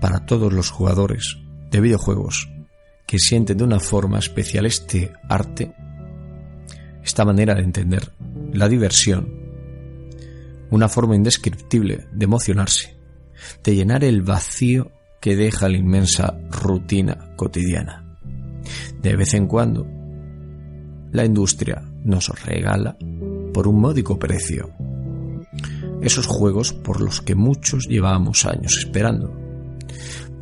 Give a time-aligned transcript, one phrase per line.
[0.00, 1.38] Para todos los jugadores
[1.70, 2.48] de videojuegos
[3.06, 5.74] que sienten de una forma especial este arte,
[7.02, 8.12] esta manera de entender
[8.52, 9.32] la diversión,
[10.70, 12.98] una forma indescriptible de emocionarse,
[13.64, 18.18] de llenar el vacío que deja la inmensa rutina cotidiana.
[19.00, 19.86] De vez en cuando,
[21.12, 22.96] la industria nos regala
[23.54, 24.74] por un módico precio
[26.02, 29.47] esos juegos por los que muchos llevamos años esperando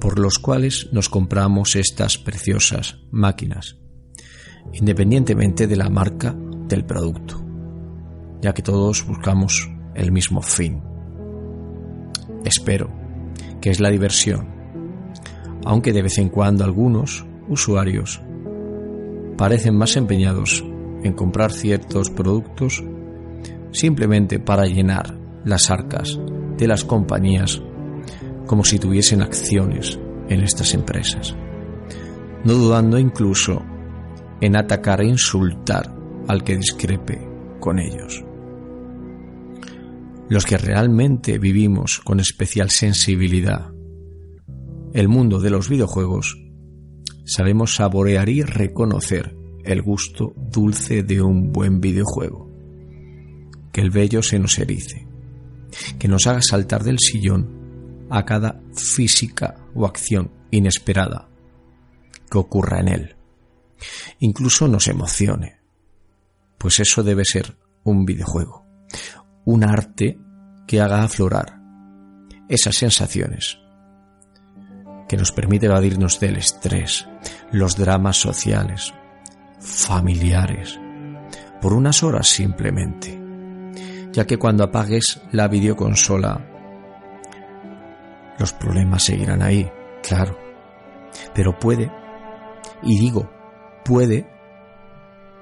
[0.00, 3.76] por los cuales nos compramos estas preciosas máquinas,
[4.72, 6.34] independientemente de la marca
[6.68, 7.42] del producto,
[8.42, 10.82] ya que todos buscamos el mismo fin.
[12.44, 12.90] Espero
[13.60, 14.48] que es la diversión,
[15.64, 18.20] aunque de vez en cuando algunos usuarios
[19.36, 20.64] parecen más empeñados
[21.02, 22.82] en comprar ciertos productos
[23.72, 26.18] simplemente para llenar las arcas
[26.56, 27.62] de las compañías
[28.46, 31.36] como si tuviesen acciones en estas empresas,
[32.44, 33.62] no dudando incluso
[34.40, 35.94] en atacar e insultar
[36.28, 37.28] al que discrepe
[37.60, 38.24] con ellos.
[40.28, 43.70] Los que realmente vivimos con especial sensibilidad
[44.92, 46.38] el mundo de los videojuegos,
[47.26, 52.50] sabemos saborear y reconocer el gusto dulce de un buen videojuego.
[53.72, 55.06] Que el vello se nos erice,
[55.98, 57.55] que nos haga saltar del sillón
[58.10, 61.28] a cada física o acción inesperada
[62.30, 63.16] que ocurra en él.
[64.20, 65.60] Incluso nos emocione,
[66.58, 68.66] pues eso debe ser un videojuego,
[69.44, 70.18] un arte
[70.66, 71.60] que haga aflorar
[72.48, 73.58] esas sensaciones,
[75.08, 77.06] que nos permite evadirnos del estrés,
[77.52, 78.92] los dramas sociales,
[79.60, 80.78] familiares,
[81.60, 83.20] por unas horas simplemente,
[84.12, 86.55] ya que cuando apagues la videoconsola
[88.38, 89.70] los problemas seguirán ahí,
[90.02, 90.38] claro.
[91.34, 91.90] Pero puede,
[92.82, 93.30] y digo,
[93.84, 94.26] puede,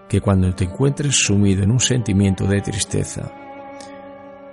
[0.09, 3.33] que cuando te encuentres sumido en un sentimiento de tristeza,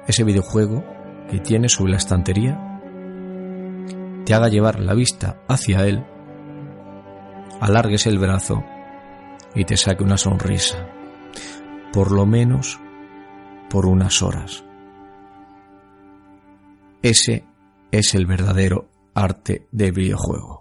[0.07, 0.83] ese videojuego
[1.29, 2.79] que tienes sobre la estantería
[4.25, 6.05] te haga llevar la vista hacia él,
[7.59, 8.63] alargues el brazo
[9.53, 10.87] y te saque una sonrisa,
[11.93, 12.79] por lo menos
[13.69, 14.63] por unas horas.
[17.01, 17.43] Ese
[17.91, 20.60] es el verdadero arte de videojuego.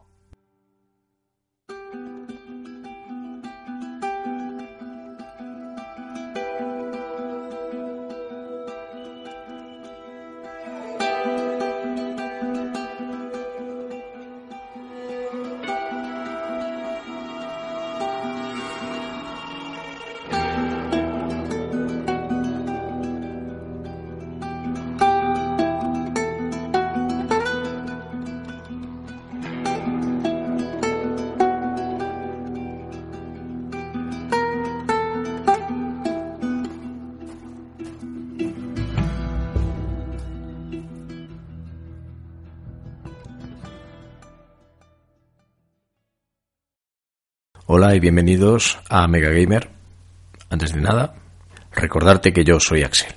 [47.90, 49.68] Hola y bienvenidos a Mega Gamer.
[50.48, 51.12] Antes de nada,
[51.72, 53.12] recordarte que yo soy Axel.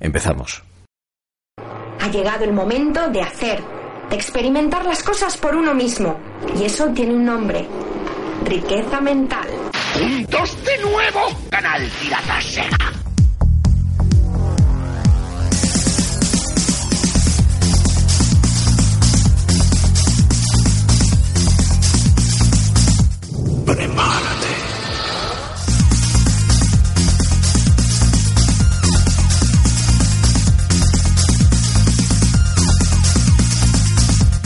[0.00, 0.62] Empezamos.
[1.98, 3.62] Ha llegado el momento de hacer,
[4.10, 6.20] de experimentar las cosas por uno mismo.
[6.60, 7.66] Y eso tiene un nombre.
[8.44, 9.48] Riqueza mental.
[9.94, 11.20] ¡Juntos de nuevo!
[11.48, 13.03] Canal Pirata Sega.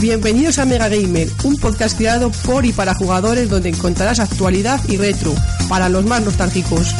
[0.09, 4.97] Bienvenidos a Mega Gamer, un podcast creado por y para jugadores donde encontrarás actualidad y
[4.97, 5.35] retro
[5.69, 6.95] para los más nostálgicos.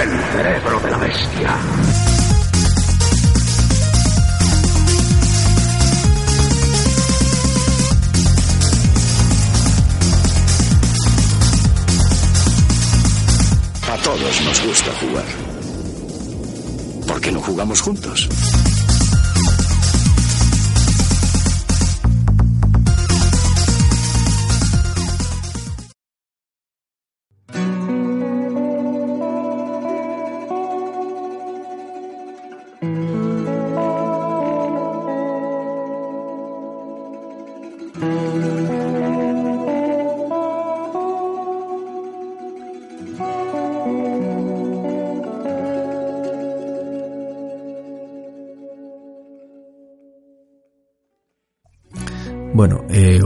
[0.00, 1.56] El cerebro de la bestia.
[13.92, 15.47] A todos nos gusta jugar.
[17.18, 18.28] ¿Por qué no jugamos juntos?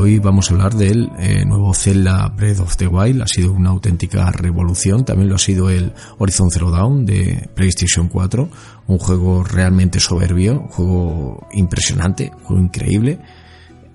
[0.03, 3.23] Hoy vamos a hablar del eh, nuevo Zelda Breath of the Wild.
[3.23, 5.05] Ha sido una auténtica revolución.
[5.05, 8.51] También lo ha sido el Horizon Zero Dawn de PlayStation 4.
[8.89, 13.21] Un juego realmente soberbio, un juego impresionante, un juego increíble.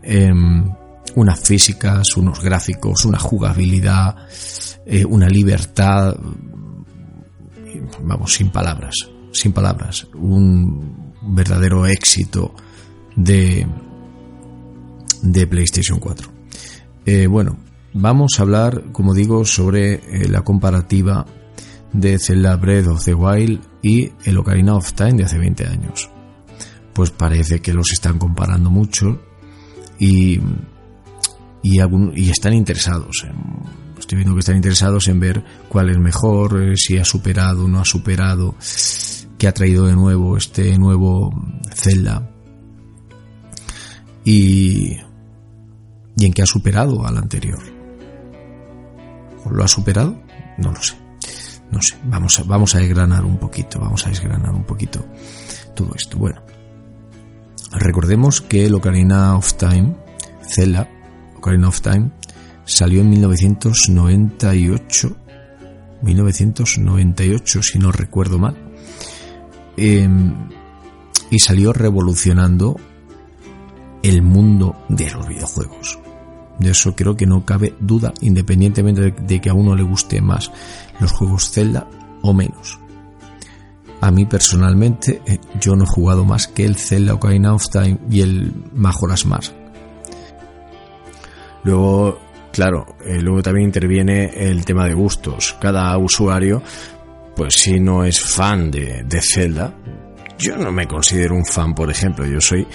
[0.02, 0.72] Em,
[1.16, 4.16] unas físicas, unos gráficos, una jugabilidad,
[4.86, 6.16] eh, una libertad.
[8.02, 8.96] Vamos, sin palabras,
[9.34, 10.08] sin palabras.
[10.16, 12.56] Un verdadero éxito
[13.18, 13.68] de
[15.22, 16.30] de PlayStation 4.
[17.06, 17.58] Eh, bueno,
[17.94, 21.26] vamos a hablar, como digo, sobre eh, la comparativa
[21.94, 26.10] de Zelda Breath of the Wild y el Ocarina of Time de hace 20 años.
[26.94, 29.22] Pues parece que los están comparando mucho
[30.00, 30.40] y,
[31.64, 33.26] y, están interesados.
[33.98, 37.80] estoy viendo que están interesados en ver cuál es mejor, eh, si ha superado no
[37.80, 38.56] ha superado,
[39.38, 41.32] qué ha traído de nuevo este nuevo
[41.74, 42.32] Zelda.
[44.26, 44.98] Y
[46.18, 47.62] y en qué ha superado al anterior.
[49.50, 50.20] ¿Lo ha superado?
[50.58, 50.96] No lo sé.
[51.72, 51.96] No sé.
[52.06, 55.06] Vamos a, vamos a desgranar un poquito, vamos a desgranar un poquito
[55.76, 56.18] todo esto.
[56.18, 56.42] Bueno,
[57.72, 59.96] recordemos que el Ocarina of Time,
[60.44, 60.90] Zelda,
[61.38, 62.12] Ocarina of Time,
[62.66, 65.18] salió en 1998.
[66.02, 68.56] 1998, si no recuerdo mal.
[69.78, 70.50] Em,
[71.30, 72.78] y salió revolucionando
[74.04, 76.00] el mundo de los videojuegos.
[76.60, 80.52] De eso creo que no cabe duda, independientemente de que a uno le guste más
[81.00, 81.88] los juegos Zelda
[82.22, 82.80] o menos.
[84.02, 87.98] A mí personalmente, eh, yo no he jugado más que el Zelda Ocarina of Time
[88.10, 89.54] y el Majora's Mask.
[91.64, 92.20] Luego,
[92.52, 95.56] claro, eh, luego también interviene el tema de gustos.
[95.60, 96.62] Cada usuario,
[97.36, 99.74] pues si no es fan de, de Zelda,
[100.38, 102.26] yo no me considero un fan, por ejemplo.
[102.26, 102.68] Yo soy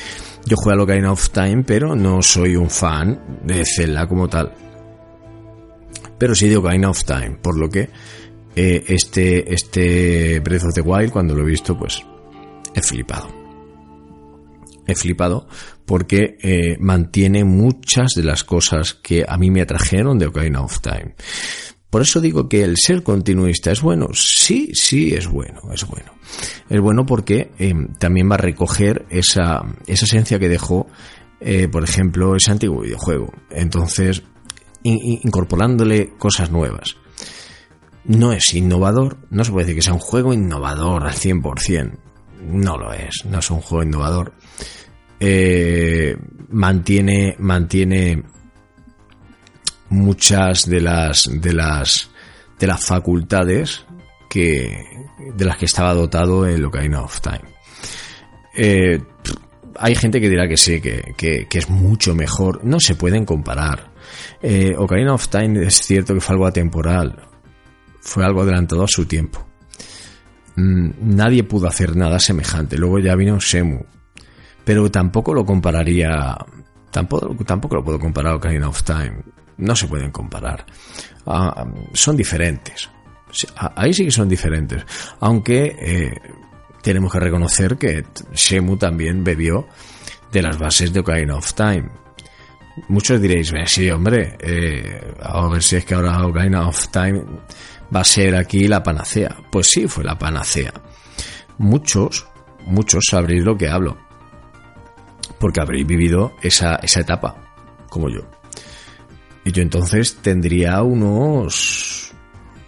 [0.46, 4.52] yo juego a Ocarina of Time, pero no soy un fan de Zelda como tal.
[6.18, 7.88] Pero sí de Ocarina of Time, por lo que
[8.54, 12.02] eh, este, este Breath of the Wild, cuando lo he visto, pues
[12.74, 13.28] he flipado.
[14.86, 15.46] He flipado
[15.86, 20.80] porque eh, mantiene muchas de las cosas que a mí me atrajeron de Ocarina of
[20.80, 21.14] Time.
[21.92, 24.08] Por eso digo que el ser continuista es bueno.
[24.14, 26.10] Sí, sí, es bueno, es bueno.
[26.70, 30.86] Es bueno porque em, también va a recoger esa, esa esencia que dejó,
[31.38, 33.34] eh, por ejemplo, ese antiguo videojuego.
[33.50, 34.22] Entonces,
[34.82, 36.96] incorporándole cosas nuevas.
[38.06, 41.98] No es innovador, no se puede decir que sea un juego innovador al 100%.
[42.40, 44.32] No lo es, no es un juego innovador.
[45.20, 46.16] Eh,
[46.48, 48.22] mantiene, mantiene
[49.92, 52.10] muchas de las de las
[52.58, 53.84] de las facultades
[54.28, 54.74] que
[55.36, 57.42] de las que estaba dotado el Ocarina of Time.
[58.56, 59.00] Eh,
[59.78, 62.64] hay gente que dirá que sí, que, que, es mucho mejor.
[62.64, 63.92] No se pueden comparar.
[64.42, 67.28] Eh, Ocarina of Time es cierto que fue algo atemporal.
[68.00, 69.46] Fue algo adelantado a su tiempo.
[70.56, 72.76] Mm, nadie pudo hacer nada semejante.
[72.76, 73.84] Luego ya vino Semu.
[74.64, 76.36] Pero tampoco lo compararía.
[76.90, 80.66] Tampoco, tampoco lo puedo comparar a Ocarina of Time no se pueden comparar.
[81.26, 82.90] Ah, son diferentes.
[83.76, 84.84] Ahí sí que son diferentes.
[85.20, 86.20] Aunque eh,
[86.82, 88.04] tenemos que reconocer que
[88.34, 89.66] Shemu también bebió
[90.30, 91.88] de las bases de Ocarina of Time.
[92.88, 97.22] Muchos diréis, sí, hombre, eh, a ver si es que ahora Ocarina of Time
[97.94, 99.36] va a ser aquí la panacea.
[99.50, 100.72] Pues sí, fue la panacea.
[101.58, 102.26] Muchos,
[102.66, 103.98] muchos sabréis lo que hablo.
[105.38, 107.36] Porque habréis vivido esa, esa etapa,
[107.88, 108.41] como yo.
[109.44, 112.12] Y yo entonces tendría unos,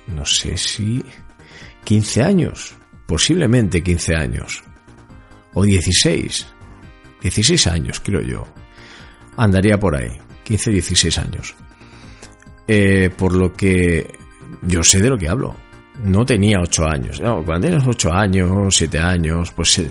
[0.08, 1.04] no sé si
[1.84, 2.74] 15 años,
[3.06, 4.64] posiblemente 15 años,
[5.52, 6.46] o 16,
[7.22, 8.46] 16 años creo yo,
[9.36, 10.10] andaría por ahí,
[10.42, 11.54] 15, 16 años.
[12.66, 14.18] Eh, por lo que
[14.62, 15.54] yo sé de lo que hablo.
[16.02, 17.20] No tenía 8 años.
[17.20, 19.90] cuando tienes 8 años, 7 años, pues eh,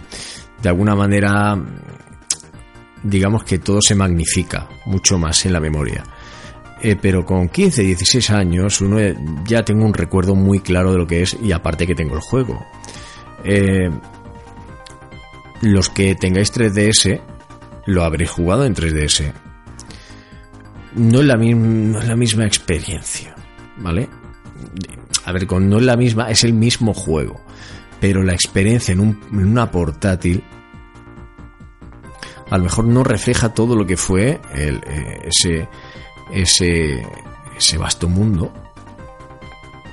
[0.62, 1.58] de alguna manera
[3.04, 6.04] digamos que todo se magnifica mucho más en la memoria.
[6.84, 8.98] Eh, pero con 15, 16 años uno
[9.46, 12.22] ya tengo un recuerdo muy claro de lo que es y aparte que tengo el
[12.22, 12.66] juego.
[13.46, 13.90] Eh,
[15.62, 17.22] los que tengáis 3DS
[17.86, 19.32] lo habréis jugado en 3DS.
[20.96, 23.34] No es la, misma experiencia,
[23.78, 24.10] ¿vale?
[25.24, 27.40] A ver, con no es la misma, es el mismo juego.
[28.02, 30.44] Pero la experiencia en, un, en una portátil
[32.50, 35.70] a lo mejor no refleja todo lo que fue el, eh, ese,
[36.32, 37.06] ese,
[37.78, 38.52] vasto mundo.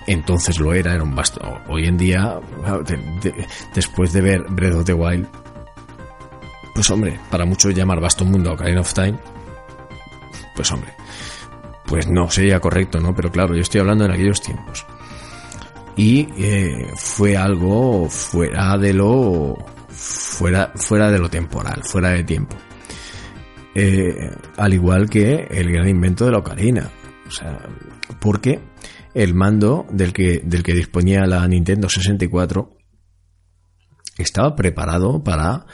[0.07, 1.41] Entonces lo era, era un vasto.
[1.69, 2.41] Hoy en día,
[3.75, 5.29] después de ver Breath of the Wild,
[6.75, 9.19] pues hombre, para muchos llamar vasto mundo Ocarina of Time,
[10.57, 10.93] pues hombre,
[11.87, 13.15] pues no sería correcto, ¿no?
[13.15, 14.87] Pero claro, yo estoy hablando en aquellos tiempos.
[15.97, 19.57] Y eh, fue algo fuera de lo
[19.89, 22.57] fuera, fuera de lo temporal, fuera de tiempo.
[23.75, 26.91] Eh, al igual que el gran invento de la ocarina.
[27.27, 27.59] O sea,
[28.21, 28.61] porque
[29.15, 32.77] el mando del que, del que disponía la Nintendo 64
[34.19, 35.67] estaba preparado para,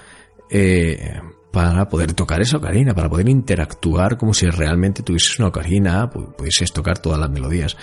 [0.50, 1.20] eh,
[1.52, 6.72] para poder tocar esa ocarina, para poder interactuar como si realmente tuvieses una ocarina, pudieses
[6.72, 7.76] tocar todas las melodías.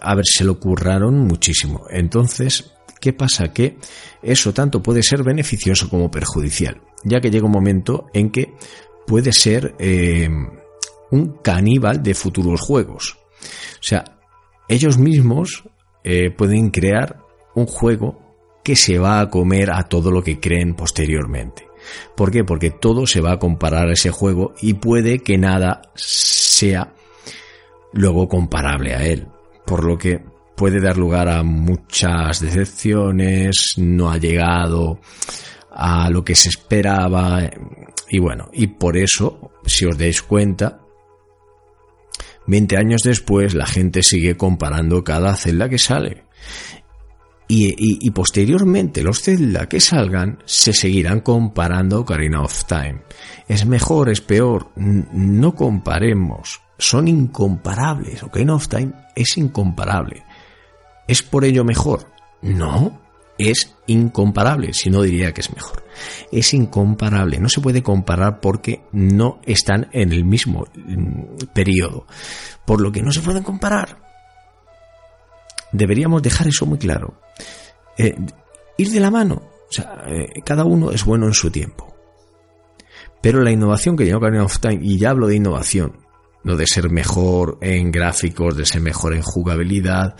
[0.00, 1.86] A ver, se lo curraron muchísimo.
[1.90, 3.52] Entonces, ¿Qué pasa?
[3.52, 3.78] Que
[4.22, 8.54] eso tanto puede ser beneficioso como perjudicial, ya que llega un momento en que
[9.06, 10.28] puede ser eh,
[11.10, 13.18] un caníbal de futuros juegos.
[13.42, 14.04] O sea,
[14.68, 15.64] ellos mismos
[16.04, 17.20] eh, pueden crear
[17.54, 18.20] un juego
[18.62, 21.66] que se va a comer a todo lo que creen posteriormente.
[22.14, 22.44] ¿Por qué?
[22.44, 26.92] Porque todo se va a comparar a ese juego y puede que nada sea
[27.92, 29.28] luego comparable a él.
[29.66, 30.22] Por lo que
[30.60, 35.00] puede dar lugar a muchas decepciones, no ha llegado
[35.70, 37.48] a lo que se esperaba
[38.10, 40.82] y bueno, y por eso, si os dais cuenta,
[42.46, 46.24] 20 años después la gente sigue comparando cada celda que sale.
[47.48, 53.00] Y, posteriormente los Zelda que salgan se seguirán comparando Ocarina of Time.
[53.48, 56.60] Es mejor, es peor, no comparemos.
[56.76, 58.22] Son incomparables.
[58.22, 60.22] Ocarina of Time es incomparable.
[61.10, 62.06] ¿Es por ello mejor?
[62.40, 63.00] No,
[63.36, 65.84] es incomparable, si no diría que es mejor.
[66.30, 72.06] Es incomparable, no se puede comparar porque no están en el mismo mm, periodo,
[72.64, 73.98] por lo que no se pueden comparar.
[75.72, 77.20] Deberíamos dejar eso muy claro.
[77.98, 78.14] Eh,
[78.78, 81.92] ir de la mano, o sea, eh, cada uno es bueno en su tiempo.
[83.20, 86.06] Pero la innovación que lleva Ocarina of Time, y ya hablo de innovación,
[86.44, 90.14] no de ser mejor en gráficos, de ser mejor en jugabilidad,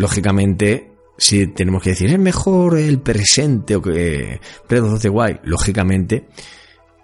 [0.00, 5.40] lógicamente, si tenemos que decir, ¿es mejor el presente o que Breath of the?
[5.44, 6.28] Lógicamente,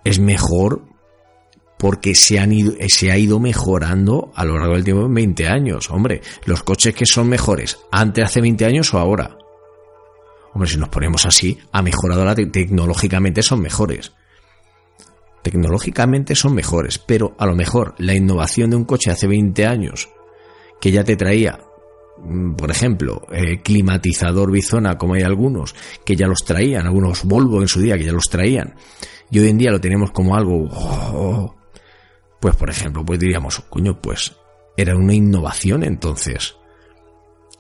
[0.03, 0.83] es mejor
[1.79, 5.47] porque se, han ido, se ha ido mejorando a lo largo del tiempo en 20
[5.47, 5.91] años.
[5.91, 9.37] Hombre, los coches que son mejores, antes hace 20 años o ahora.
[10.55, 14.15] Hombre, si nos ponemos así, ha mejorado la tecnológicamente son mejores.
[15.43, 20.09] Tecnológicamente son mejores, pero a lo mejor la innovación de un coche hace 20 años,
[20.81, 21.66] que ya te traía
[22.57, 27.69] por ejemplo, eh, climatizador bizona, como hay algunos, que ya los traían, algunos Volvo en
[27.69, 28.75] su día que ya los traían,
[29.31, 31.55] y hoy en día lo tenemos como algo, oh,
[32.41, 34.35] pues por ejemplo, pues diríamos, coño, pues
[34.77, 36.57] era una innovación entonces.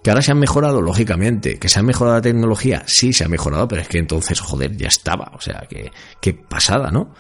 [0.03, 3.29] Que ahora se han mejorado, lógicamente, que se ha mejorado la tecnología, sí se ha
[3.29, 7.13] mejorado, pero es que entonces, joder, ya estaba, o sea, que, que pasada, ¿no?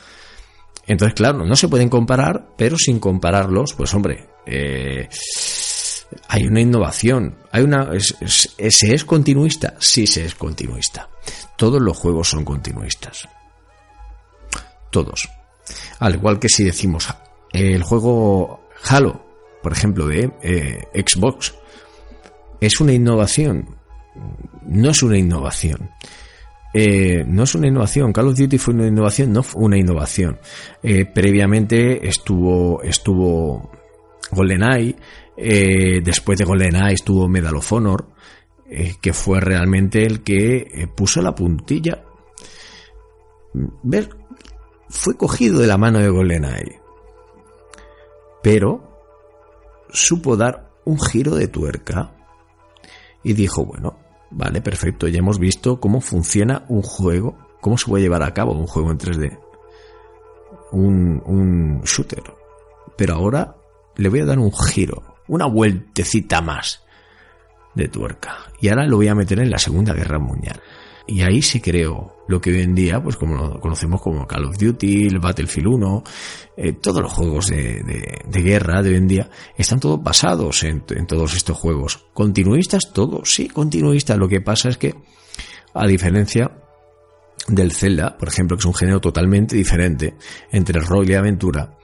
[0.86, 5.08] Entonces, claro, no se pueden comparar, pero sin compararlos, pues hombre, eh,
[6.28, 9.74] hay una innovación, hay una, ¿se es continuista?
[9.78, 11.08] Sí, se es continuista.
[11.56, 13.28] Todos los juegos son continuistas.
[14.90, 15.28] Todos.
[15.98, 17.08] Al igual que si decimos
[17.52, 19.24] el juego Halo,
[19.62, 21.54] por ejemplo, de eh, Xbox,
[22.60, 23.76] es una innovación.
[24.62, 25.90] No es una innovación.
[26.72, 28.12] Eh, no es una innovación.
[28.12, 30.38] Call of Duty fue una innovación, no fue una innovación.
[30.82, 33.70] Eh, previamente estuvo, estuvo
[34.30, 34.96] GoldenEye,
[35.36, 38.08] eh, después de GoldenEye estuvo Medal of Honor,
[38.68, 42.04] eh, que fue realmente el que eh, puso la puntilla.
[43.82, 44.10] Ver,
[44.88, 46.80] fue cogido de la mano de GoldenEye,
[48.42, 48.98] pero
[49.90, 52.12] supo dar un giro de tuerca
[53.22, 53.98] y dijo, bueno,
[54.30, 58.52] vale, perfecto, ya hemos visto cómo funciona un juego, cómo se puede llevar a cabo
[58.52, 59.38] un juego en 3D,
[60.72, 62.22] un, un shooter,
[62.96, 63.56] pero ahora
[63.96, 66.82] le voy a dar un giro una vueltecita más
[67.74, 68.38] de tuerca.
[68.60, 70.60] Y ahora lo voy a meter en la Segunda Guerra Mundial.
[71.08, 74.46] Y ahí se creó lo que hoy en día, pues como lo conocemos como Call
[74.46, 76.04] of Duty, el Battlefield 1,
[76.56, 81.34] eh, todos los juegos de, guerra de hoy en día, están todos basados en, todos
[81.36, 82.06] estos juegos.
[82.12, 84.18] Continuistas, todos, sí, continuistas.
[84.18, 84.94] Lo que pasa es que,
[85.74, 86.50] a diferencia
[87.46, 90.16] del Zelda, por ejemplo, que es un género totalmente diferente
[90.50, 91.78] entre rol y aventura,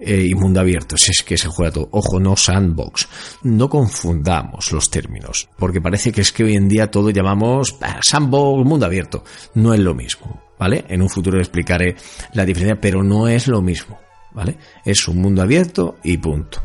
[0.00, 1.88] eh, y mundo abierto, si es que se juega todo.
[1.92, 3.08] Ojo, no sandbox.
[3.42, 8.00] No confundamos los términos, porque parece que es que hoy en día todo llamamos ah,
[8.02, 9.24] sandbox, mundo abierto.
[9.54, 10.84] No es lo mismo, ¿vale?
[10.88, 11.96] En un futuro explicaré
[12.32, 13.98] la diferencia, pero no es lo mismo,
[14.32, 14.56] ¿vale?
[14.84, 16.62] Es un mundo abierto y punto.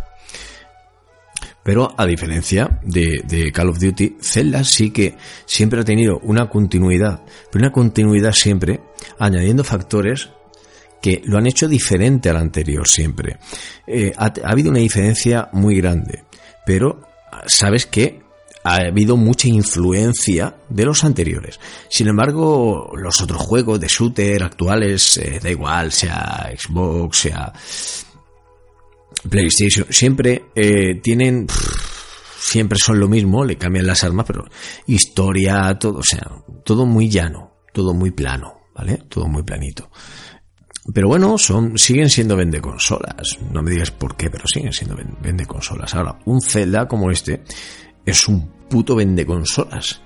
[1.61, 6.47] Pero a diferencia de, de, Call of Duty, Zelda sí que siempre ha tenido una
[6.47, 8.81] continuidad, pero una continuidad siempre
[9.17, 10.29] añadiendo factores
[11.01, 13.37] que lo han hecho diferente al anterior siempre.
[13.85, 16.23] Eh, ha, habido una diferencia muy grande,
[16.65, 17.01] pero
[17.47, 18.25] sabes que
[18.65, 21.59] ha habido mucha influencia de los anteriores.
[21.87, 27.53] Sin embargo, los otros juegos de shooter actuales, eh, da igual, sea Xbox, sea
[29.29, 31.47] PlayStation, siempre eh, tienen...
[32.39, 34.45] siempre son lo mismo, le cambian las armas, pero
[34.87, 36.27] historia, todo, o sea,
[36.63, 39.03] todo muy llano, todo muy plano, ¿vale?
[39.09, 39.91] Todo muy planito.
[40.93, 43.39] Pero bueno, son, siguen siendo vende consolas.
[43.51, 45.95] No me digas por qué, pero siguen siendo vende consolas.
[45.95, 47.43] Ahora, un Zelda como este
[48.05, 50.01] es un puto vende consolas.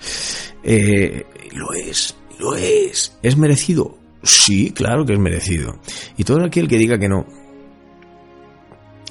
[0.64, 3.18] Eh, lo es, lo es.
[3.22, 3.98] ¿Es merecido?
[4.24, 5.80] Sí, claro que es merecido.
[6.18, 7.26] Y todo aquel que diga que no,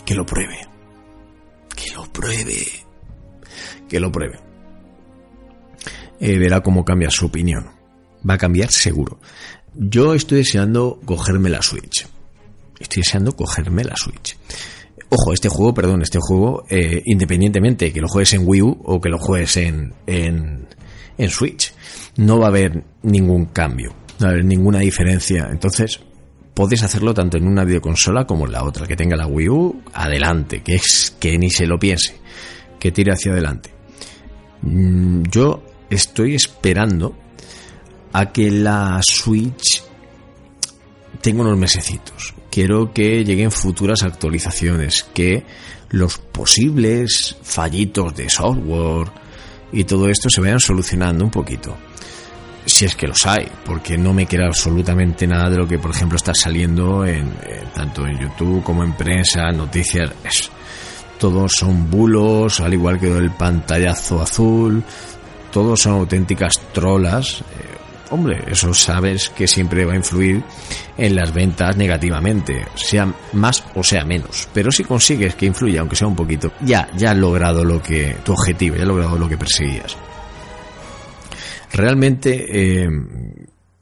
[0.09, 0.67] que lo pruebe.
[1.77, 2.67] Que lo pruebe.
[3.89, 4.39] Que lo pruebe.
[6.19, 7.67] Eh, verá cómo cambia su opinión.
[8.29, 9.21] Va a cambiar seguro.
[9.81, 12.05] Yo estoy deseando cogerme la Switch.
[12.81, 14.37] Estoy deseando cogerme la Switch.
[15.09, 19.01] Ojo, este juego, perdón, este juego, eh, independientemente que lo juegues en Wii U o
[19.01, 20.67] que lo juegues en, en,
[21.31, 21.73] Switch,
[22.17, 25.49] no va a haber ningún cambio, no va a haber ninguna diferencia.
[25.49, 26.01] Entonces,
[26.55, 28.85] puedes hacerlo tanto en una videoconsola como en la otra.
[28.85, 32.17] Que tenga la Wii U, adelante, que es que ni se lo piense,
[32.81, 33.71] que tire hacia adelante.
[34.63, 37.15] Mm, yo estoy esperando
[38.19, 39.85] a que la Switch
[41.21, 42.35] tenga unos mesecitos.
[42.51, 45.45] Quiero que lleguen futuras actualizaciones, que
[45.91, 49.09] los posibles fallitos de software
[49.71, 51.77] y todo esto se vayan solucionando un poquito.
[52.67, 55.93] Si es que los hay, porque no me queda absolutamente nada de lo que, por
[55.93, 57.33] ejemplo, está saliendo en,
[57.73, 60.11] tanto en YouTube como en prensa, noticias.
[61.21, 64.83] todos son bulos, al igual que el pantallazo azul.
[65.53, 67.43] Todos son auténticas trolas.
[67.43, 67.78] Eh,
[68.11, 70.43] hombre, eso sabes que siempre va a influir
[70.97, 74.49] en las ventas negativamente, sea más o sea menos.
[74.53, 78.17] Pero si consigues que influya, aunque sea un poquito, ya, ya has logrado lo que,
[78.25, 79.97] tu objetivo, ya has logrado lo que perseguías.
[81.73, 82.89] Realmente, eh,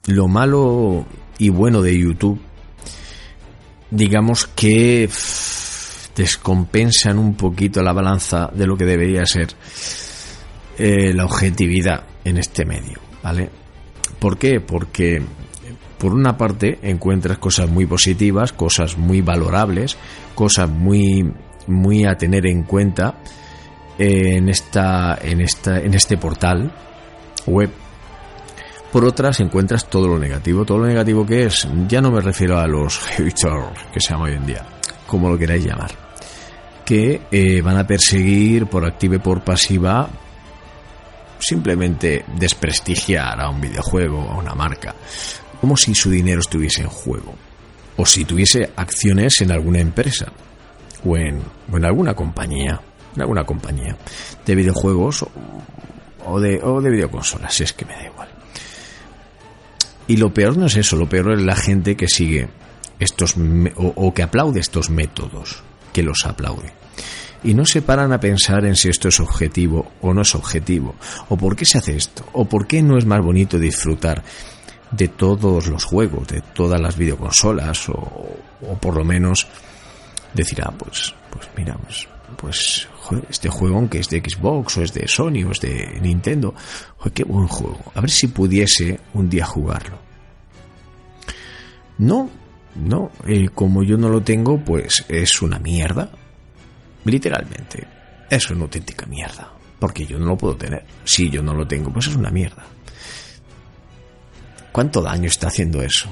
[0.07, 1.05] lo malo
[1.37, 2.39] y bueno de YouTube,
[3.91, 5.09] digamos que
[6.15, 9.49] descompensan un poquito la balanza de lo que debería ser
[10.77, 13.49] eh, la objetividad en este medio, ¿vale?
[14.19, 14.59] ¿Por qué?
[14.59, 15.21] Porque
[15.97, 19.97] por una parte encuentras cosas muy positivas, cosas muy valorables,
[20.35, 21.31] cosas muy
[21.67, 23.15] muy a tener en cuenta
[23.97, 26.71] en esta en esta en este portal
[27.45, 27.69] web.
[28.91, 32.57] Por otras encuentras todo lo negativo, todo lo negativo que es, ya no me refiero
[32.57, 33.45] a los haters
[33.91, 34.65] que se llama hoy en día,
[35.05, 35.91] como lo queráis llamar,
[36.85, 40.09] que eh, van a perseguir por activa y por pasiva
[41.39, 44.95] simplemente desprestigiar a un videojuego o a una marca,
[45.59, 47.35] como si su dinero estuviese en juego,
[47.95, 50.31] o si tuviese acciones en alguna empresa,
[51.05, 52.81] o en, en alguna compañía,
[53.15, 53.97] en alguna compañía
[54.45, 55.25] de videojuegos
[56.25, 58.29] o, de, o de videoconsolas, si es que me da igual.
[60.07, 62.49] Y lo peor no es eso, lo peor es la gente que sigue
[62.99, 63.35] estos
[63.75, 66.73] o que aplaude estos métodos, que los aplaude
[67.43, 70.95] y no se paran a pensar en si esto es objetivo o no es objetivo,
[71.29, 74.23] o por qué se hace esto, o por qué no es más bonito disfrutar
[74.91, 78.37] de todos los juegos, de todas las videoconsolas, o,
[78.79, 79.47] por lo menos
[80.33, 82.87] decir, ah, pues, pues mira, pues, pues
[83.29, 86.53] este juego, aunque es de Xbox, o es de Sony, o es de Nintendo,
[87.13, 89.97] qué buen juego, a ver si pudiese un día jugarlo.
[91.97, 92.29] No,
[92.75, 96.11] no, eh, como yo no lo tengo, pues es una mierda,
[97.07, 97.87] Literalmente.
[98.29, 99.51] Es una auténtica mierda.
[99.79, 100.83] Porque yo no lo puedo tener.
[101.03, 102.65] Si yo no lo tengo, pues es una mierda.
[104.71, 106.11] ¿Cuánto daño está haciendo eso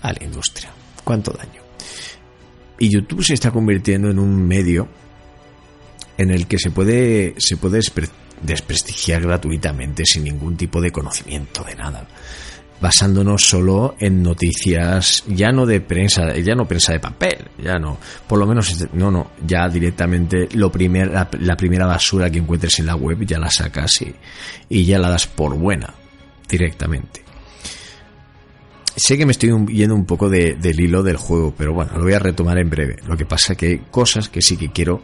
[0.00, 0.70] a la industria?
[1.04, 1.62] ¿Cuánto daño?
[2.78, 4.88] Y YouTube se está convirtiendo en un medio
[6.16, 7.80] en el que se puede, se puede
[8.42, 12.06] desprestigiar gratuitamente sin ningún tipo de conocimiento de nada
[12.82, 17.96] basándonos solo en noticias ya no de prensa, ya no prensa de papel, ya no,
[18.26, 22.96] por lo menos no, no, ya directamente lo la, primera basura que encuentres en la
[22.96, 24.12] web ya la sacas y,
[24.68, 25.94] y ya la das por buena
[26.48, 27.22] directamente.
[28.96, 32.02] Sé que me estoy yendo un poco de, del hilo del juego, pero bueno, lo
[32.02, 32.96] voy a retomar en breve.
[33.06, 35.02] Lo que pasa que hay cosas que sí que quiero,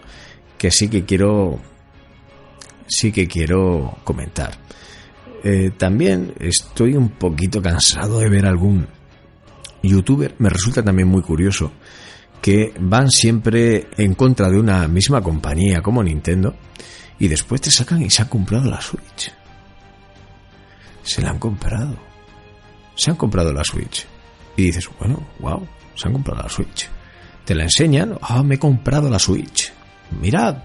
[0.59, 1.61] que sí que quiero,
[2.89, 4.59] sí que quiero comentar.
[5.45, 8.87] Eh, también estoy un poquito cansado de ver algún
[9.83, 11.73] youtuber, me resulta también muy curioso,
[12.43, 16.55] que van siempre en contra de una misma compañía como Nintendo
[17.19, 19.33] y después te sacan y se han comprado la Switch.
[21.03, 21.97] Se la han comprado.
[22.95, 24.07] Se han comprado la Switch.
[24.57, 26.89] Y dices, bueno, wow, se han comprado la Switch.
[27.45, 29.73] Te la enseñan, ah, me he comprado la Switch.
[30.21, 30.65] Mirad.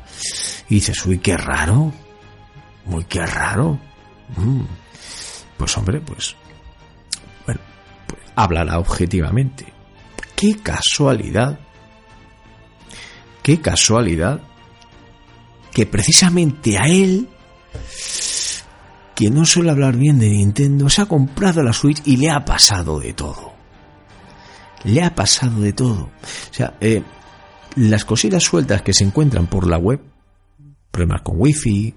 [0.70, 1.94] Y dices, uy, qué raro.
[2.86, 3.80] Muy qué raro.
[4.38, 4.62] Mm.
[5.58, 6.36] Pues hombre, pues...
[7.46, 7.62] Bueno,
[8.08, 9.66] pues hablará objetivamente.
[10.36, 11.60] Qué casualidad.
[13.42, 14.42] Qué casualidad
[15.74, 17.28] que precisamente a él,
[19.16, 22.46] que no suele hablar bien de Nintendo, se ha comprado la Switch y le ha
[22.46, 23.54] pasado de todo.
[24.84, 26.04] Le ha pasado de todo.
[26.04, 27.02] O sea, eh,
[27.76, 30.02] las cositas sueltas que se encuentran por la web,
[30.92, 31.94] problemas con wifi,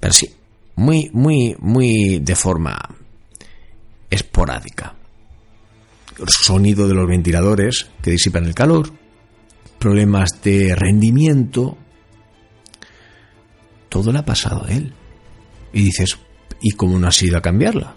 [0.00, 0.34] pero sí,
[0.76, 2.78] muy, muy, muy de forma
[4.10, 4.94] esporádica.
[6.18, 8.90] El sonido de los ventiladores que disipan el calor,
[9.78, 11.76] problemas de rendimiento,
[13.88, 14.92] todo le ha pasado a él.
[15.72, 16.18] Y dices,
[16.60, 17.96] ¿y cómo no has ido a cambiarla?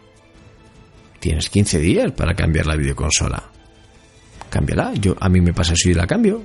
[1.20, 3.44] Tienes 15 días para cambiar la videoconsola.
[4.50, 4.94] Cámbiala.
[4.96, 6.42] Yo, a mí me pasa si la cambio.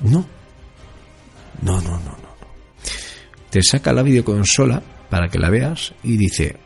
[0.00, 0.24] No,
[1.62, 2.21] no, no, no
[3.52, 6.56] te saca la videoconsola para que la veas y dice,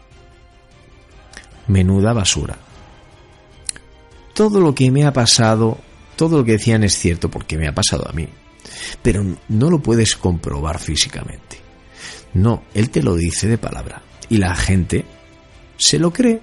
[1.67, 2.57] menuda basura.
[4.33, 5.79] Todo lo que me ha pasado,
[6.15, 8.29] todo lo que decían es cierto porque me ha pasado a mí,
[9.03, 11.59] pero no lo puedes comprobar físicamente.
[12.35, 15.05] No, él te lo dice de palabra y la gente
[15.79, 16.41] se lo cree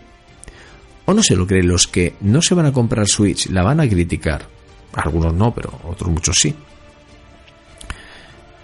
[1.06, 1.64] o no se lo cree.
[1.64, 4.46] Los que no se van a comprar Switch la van a criticar.
[4.92, 6.54] Algunos no, pero otros muchos sí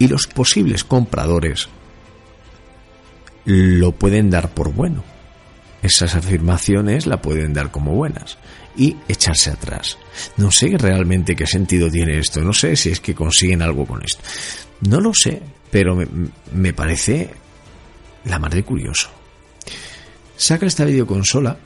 [0.00, 1.68] y los posibles compradores
[3.44, 5.04] lo pueden dar por bueno.
[5.82, 8.38] Esas afirmaciones la pueden dar como buenas
[8.76, 9.98] y echarse atrás.
[10.36, 14.02] No sé realmente qué sentido tiene esto, no sé si es que consiguen algo con
[14.02, 14.22] esto.
[14.88, 15.96] No lo sé, pero
[16.52, 17.30] me, parece
[18.24, 19.10] la de curioso.
[20.36, 21.58] Saca esta videoconsola,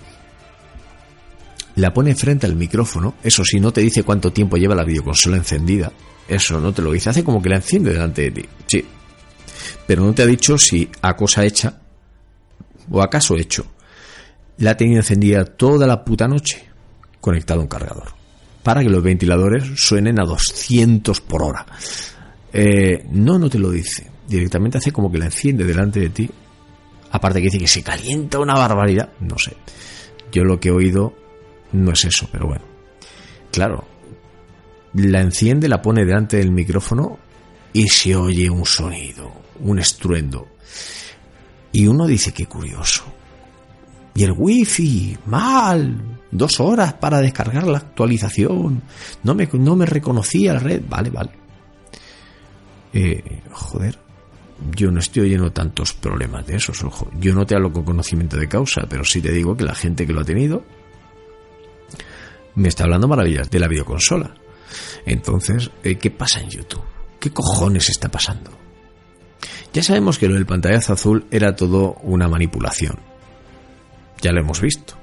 [1.76, 5.36] la pone frente al micrófono, eso sí, no te dice cuánto tiempo lleva la videoconsola
[5.36, 5.92] encendida,
[6.28, 7.10] eso no te lo dice.
[7.10, 8.48] Hace como que la enciende delante de ti.
[8.66, 8.84] Sí.
[9.86, 11.80] Pero no te ha dicho si a cosa hecha
[12.90, 13.66] o acaso hecho
[14.58, 16.64] la ha tenido encendida toda la puta noche
[17.20, 18.14] conectado a un cargador.
[18.62, 21.66] Para que los ventiladores suenen a 200 por hora.
[22.52, 24.10] Eh, no, no te lo dice.
[24.26, 26.30] Directamente hace como que la enciende delante de ti.
[27.10, 29.10] Aparte que dice que se calienta una barbaridad.
[29.20, 29.54] No sé.
[30.32, 31.14] Yo lo que he oído
[31.74, 32.64] no es eso, pero bueno.
[33.50, 33.84] Claro,
[34.94, 37.18] la enciende, la pone delante del micrófono
[37.72, 40.48] y se oye un sonido, un estruendo.
[41.72, 43.04] Y uno dice, qué curioso.
[44.14, 48.82] Y el wifi, mal, dos horas para descargar la actualización,
[49.24, 51.30] no me, no me reconocía la red, vale, vale.
[52.92, 53.98] Eh, joder,
[54.76, 57.10] yo no estoy oyendo tantos problemas de esos, ojo.
[57.18, 60.06] Yo no te hablo con conocimiento de causa, pero sí te digo que la gente
[60.06, 60.64] que lo ha tenido
[62.54, 64.34] me está hablando maravillas de la videoconsola.
[65.06, 66.84] Entonces, eh, ¿qué pasa en YouTube?
[67.20, 68.50] ¿Qué cojones está pasando?
[69.72, 72.98] Ya sabemos que lo del pantallazo azul era todo una manipulación.
[74.20, 74.94] Ya lo hemos visto.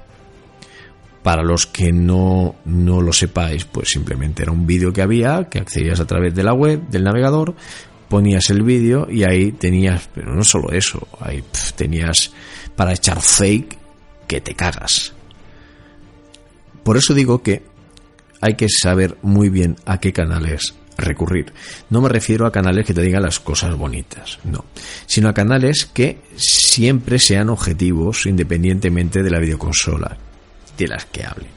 [1.22, 5.60] Para los que no, no lo sepáis, pues simplemente era un vídeo que había, que
[5.60, 7.54] accedías a través de la web, del navegador,
[8.08, 11.44] ponías el vídeo y ahí tenías, pero no solo eso, ahí
[11.76, 12.32] tenías
[12.74, 13.78] para echar fake
[14.26, 15.14] que te cagas.
[16.82, 17.62] Por eso digo que
[18.40, 21.52] hay que saber muy bien a qué canales recurrir.
[21.90, 24.64] No me refiero a canales que te digan las cosas bonitas, no,
[25.06, 30.16] sino a canales que siempre sean objetivos independientemente de la videoconsola
[30.76, 31.50] de las que hablen.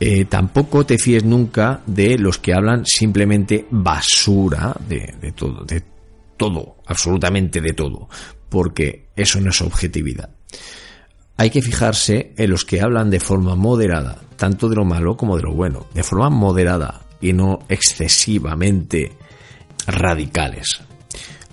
[0.00, 5.82] Eh, tampoco te fíes nunca de los que hablan simplemente basura de, de todo, de
[6.36, 8.08] todo, absolutamente de todo,
[8.48, 10.30] porque eso no es objetividad
[11.36, 15.36] hay que fijarse en los que hablan de forma moderada, tanto de lo malo como
[15.36, 19.12] de lo bueno, de forma moderada y no excesivamente
[19.86, 20.80] radicales.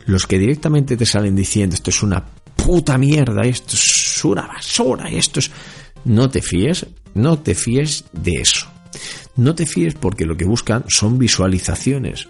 [0.05, 5.09] Los que directamente te salen diciendo esto es una puta mierda, esto es una basura,
[5.09, 5.51] esto es...
[6.03, 8.67] No te fíes, no te fíes de eso.
[9.35, 12.27] No te fíes porque lo que buscan son visualizaciones,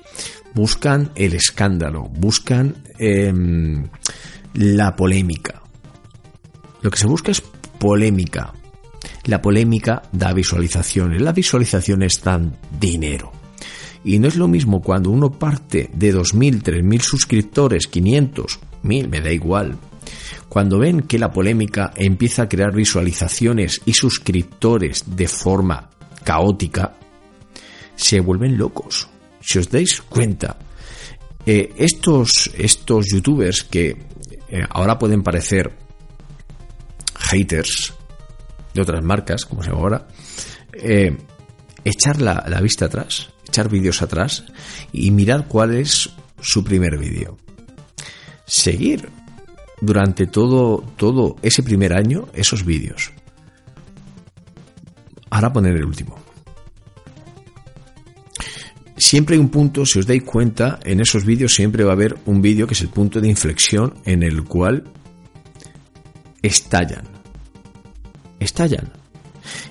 [0.54, 3.88] buscan el escándalo, buscan em,
[4.54, 5.62] la polémica.
[6.82, 7.42] Lo que se busca es
[7.80, 8.54] polémica.
[9.26, 13.32] La polémica da visualizaciones, las visualizaciones dan dinero.
[14.04, 19.22] Y no es lo mismo cuando uno parte de 2.000, 3.000 suscriptores, 500, 1.000, me
[19.22, 19.78] da igual.
[20.50, 25.90] Cuando ven que la polémica empieza a crear visualizaciones y suscriptores de forma
[26.24, 26.98] caótica,
[27.96, 29.08] se vuelven locos.
[29.40, 30.58] Si os dais cuenta,
[31.46, 33.98] eh, estos, estos youtubers que
[34.50, 35.72] eh, ahora pueden parecer
[37.16, 37.94] haters
[38.74, 40.08] de otras marcas, como se llama ahora,
[40.74, 41.18] eh,
[41.84, 44.46] echar la, la vista atrás, echar vídeos atrás
[44.92, 47.38] y mirar cuál es su primer vídeo.
[48.46, 49.10] Seguir
[49.82, 53.12] durante todo, todo ese primer año esos vídeos.
[55.30, 56.18] Ahora poner el último.
[58.96, 62.18] Siempre hay un punto, si os dais cuenta, en esos vídeos siempre va a haber
[62.28, 64.84] un vídeo que es el punto de inflexión en el cual
[66.42, 67.11] estallan.
[68.42, 68.92] Estallan.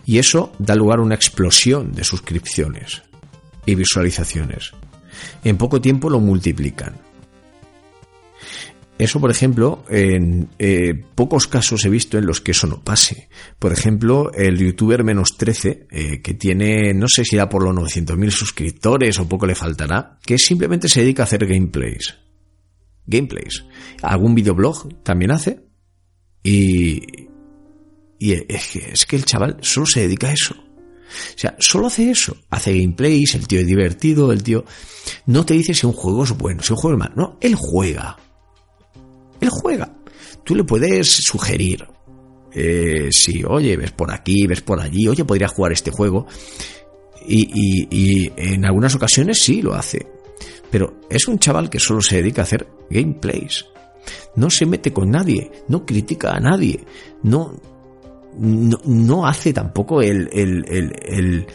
[0.07, 3.03] Y eso da lugar a una explosión de suscripciones
[3.67, 4.73] y visualizaciones.
[5.45, 6.95] En poco tiempo lo multiplican.
[8.97, 13.31] Eso, por ejemplo, en eh, pocos casos he visto en los que eso no pase.
[13.59, 17.75] Por ejemplo, el youtuber menos 13, eh, que tiene, no sé si era por los
[17.75, 22.19] 900.000 suscriptores o poco le faltará, que simplemente se dedica a hacer gameplays.
[23.07, 23.65] Gameplays.
[24.03, 25.65] Algún videoblog también hace.
[26.43, 27.30] Y,
[28.21, 30.55] y es, que, es que el chaval solo se dedica a eso.
[30.55, 32.37] O sea, solo hace eso.
[32.51, 34.65] Hace gameplays, el tío es divertido, el tío
[35.25, 37.15] no te dice si un juego es bueno, si un juego es malo.
[37.17, 38.19] No, él juega.
[39.41, 39.97] Él juega.
[40.45, 41.89] Tú le puedes sugerir.
[42.53, 46.27] Eh, si, oye, ves por aquí, ves por allí, oye, podría jugar este juego.
[47.27, 50.07] Y, y, en algunas ocasiones sí lo hace.
[50.71, 53.65] Pero es un chaval que solo se dedica a hacer gameplays.
[54.37, 56.85] No se mete con nadie, no critica a nadie,
[57.23, 57.61] no,
[58.39, 61.47] no, hace tampoco el, el, el,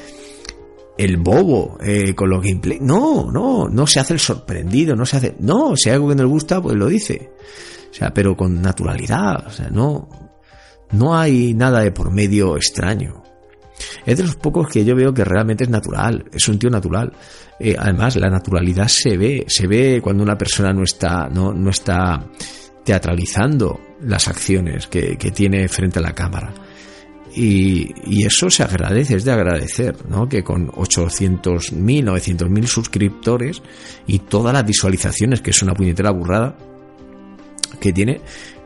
[0.98, 2.82] el, bobo eh, con los gameplays.
[2.82, 5.36] No, no, no se hace el sorprendido, no se hace.
[5.40, 7.32] No, si hay algo que no le gusta, pues lo dice.
[7.90, 9.48] O sea, pero con naturalidad.
[9.48, 10.10] O sea, no,
[10.92, 13.24] no hay nada de por medio extraño.
[14.06, 17.12] Es de los pocos que yo veo que realmente es natural, es un tío natural.
[17.60, 21.70] Eh, además, la naturalidad se ve, se ve cuando una persona no está, no, no
[21.70, 22.26] está
[22.84, 26.54] teatralizando las acciones que, que tiene frente a la cámara.
[27.38, 30.30] Y, eso se agradece, es de agradecer, ¿no?
[30.30, 33.62] Que con 800.000, 900.000 suscriptores
[34.08, 36.58] y todas las visualizaciones, que es una puñetera burrada,
[37.82, 38.22] que tiene,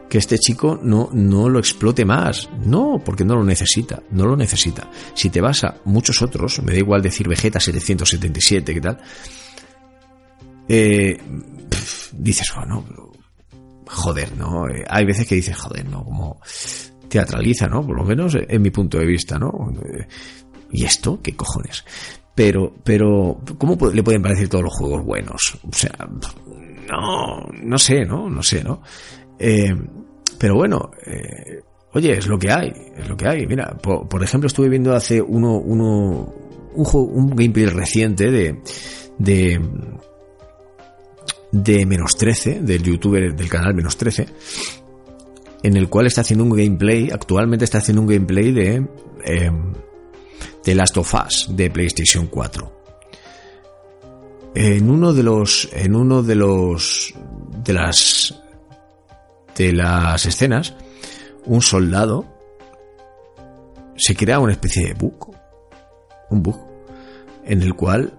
[0.07, 2.47] que este chico no, no lo explote más.
[2.63, 4.87] No, porque no lo necesita, no lo necesita.
[5.15, 8.99] Si te vas a muchos otros, me da igual decir Vegeta 777, ¿qué tal?
[10.67, 11.17] Eh,
[12.13, 12.85] dices, bueno,
[13.87, 14.67] joder, ¿no?
[14.69, 16.03] Eh, hay veces que dices, joder, ¿no?
[16.03, 16.39] Como
[17.09, 17.85] teatraliza, ¿no?
[17.85, 19.73] Por lo menos en mi punto de vista, ¿no?
[19.83, 20.07] Eh,
[20.71, 21.19] ¿Y esto?
[21.21, 21.83] ¿Qué cojones?
[22.35, 25.57] Pero, pero, ¿cómo le pueden parecer todos los juegos buenos?
[25.67, 26.07] O sea,
[26.89, 28.29] no, no sé, ¿no?
[28.29, 28.81] No sé, ¿no?
[29.37, 29.75] Eh,
[30.37, 31.61] pero bueno, eh,
[31.93, 33.45] oye, es lo que hay, es lo que hay.
[33.45, 36.33] Mira, por, ejemplo, estuve viendo hace uno, uno,
[36.75, 38.61] un, un gameplay reciente de,
[39.17, 39.59] de,
[41.51, 44.27] de menos 13, del youtuber del canal menos 13,
[45.63, 48.85] en el cual está haciendo un gameplay, actualmente está haciendo un gameplay de,
[50.63, 52.79] de Last of Us de PlayStation 4
[54.55, 57.13] en uno de los en uno de los
[57.63, 58.41] de las
[59.55, 60.73] de las escenas
[61.45, 62.25] un soldado
[63.95, 65.35] se crea una especie de bug
[66.29, 66.59] un bug
[67.45, 68.13] en el cual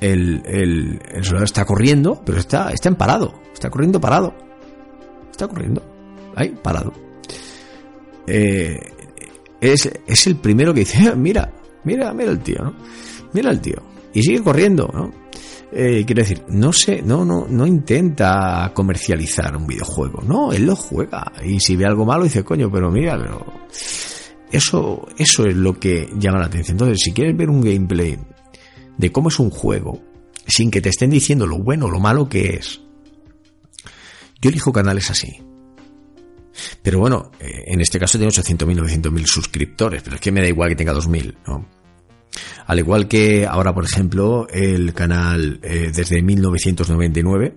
[0.00, 4.34] el, el, el soldado está corriendo pero está está en parado está corriendo parado
[5.30, 5.82] está corriendo
[6.36, 6.92] ahí parado
[8.26, 8.78] eh,
[9.60, 11.52] es, es el primero que dice mira
[11.84, 12.74] mira mira el tío ¿no?
[13.32, 15.20] mira el tío y sigue corriendo ¿no?
[15.72, 20.74] Eh, quiero decir, no sé, no, no, no intenta comercializar un videojuego, no, él lo
[20.74, 23.46] juega y si ve algo malo dice, coño, pero mira, pero
[24.50, 26.74] eso, eso es lo que llama la atención.
[26.74, 28.18] Entonces, si quieres ver un gameplay
[28.98, 30.02] de cómo es un juego,
[30.46, 32.80] sin que te estén diciendo lo bueno o lo malo que es,
[34.40, 35.40] yo elijo canales así.
[36.82, 40.48] Pero bueno, eh, en este caso tiene 800.000, 900.000 suscriptores, pero es que me da
[40.48, 41.68] igual que tenga 2.000, ¿no?
[42.66, 47.56] Al igual que ahora, por ejemplo, el canal eh, desde 1999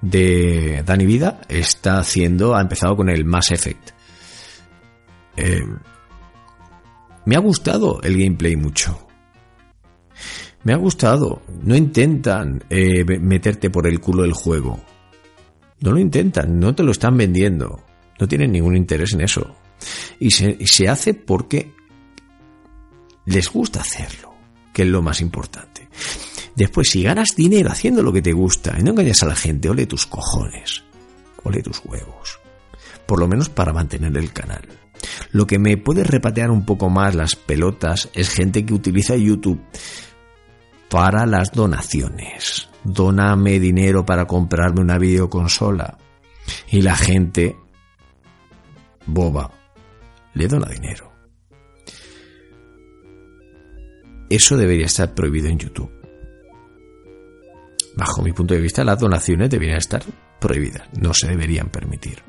[0.00, 3.90] de Dani Vida está haciendo, ha empezado con el Mass Effect.
[5.36, 5.64] Eh,
[7.26, 9.06] me ha gustado el gameplay mucho.
[10.64, 11.42] Me ha gustado.
[11.62, 14.80] No intentan meterte por el culo el juego.
[15.80, 17.82] No lo intentan, no te lo están vendiendo.
[18.20, 19.56] No tienen ningún interés en eso.
[20.18, 21.72] Y se, se hace porque
[23.26, 24.34] les gusta hacerlo,
[24.72, 25.88] que es lo más importante.
[26.54, 29.70] Después, si ganas dinero haciendo lo que te gusta y no engañas a la gente,
[29.70, 30.84] ole tus cojones,
[31.44, 32.38] ole tus huevos.
[33.06, 34.68] Por lo menos para mantener el canal.
[35.32, 39.60] Lo que me puede repatear un poco más las pelotas es gente que utiliza YouTube
[40.88, 42.68] para las donaciones.
[42.84, 45.98] Dóname dinero para comprarme una videoconsola.
[46.70, 47.56] Y la gente
[49.10, 49.50] boba
[50.34, 51.10] le dona dinero.
[54.28, 55.90] Eso debería estar prohibido en YouTube.
[57.96, 60.02] Bajo mi punto de vista, las donaciones deberían estar
[60.38, 62.22] prohibidas, no se deberían permitir.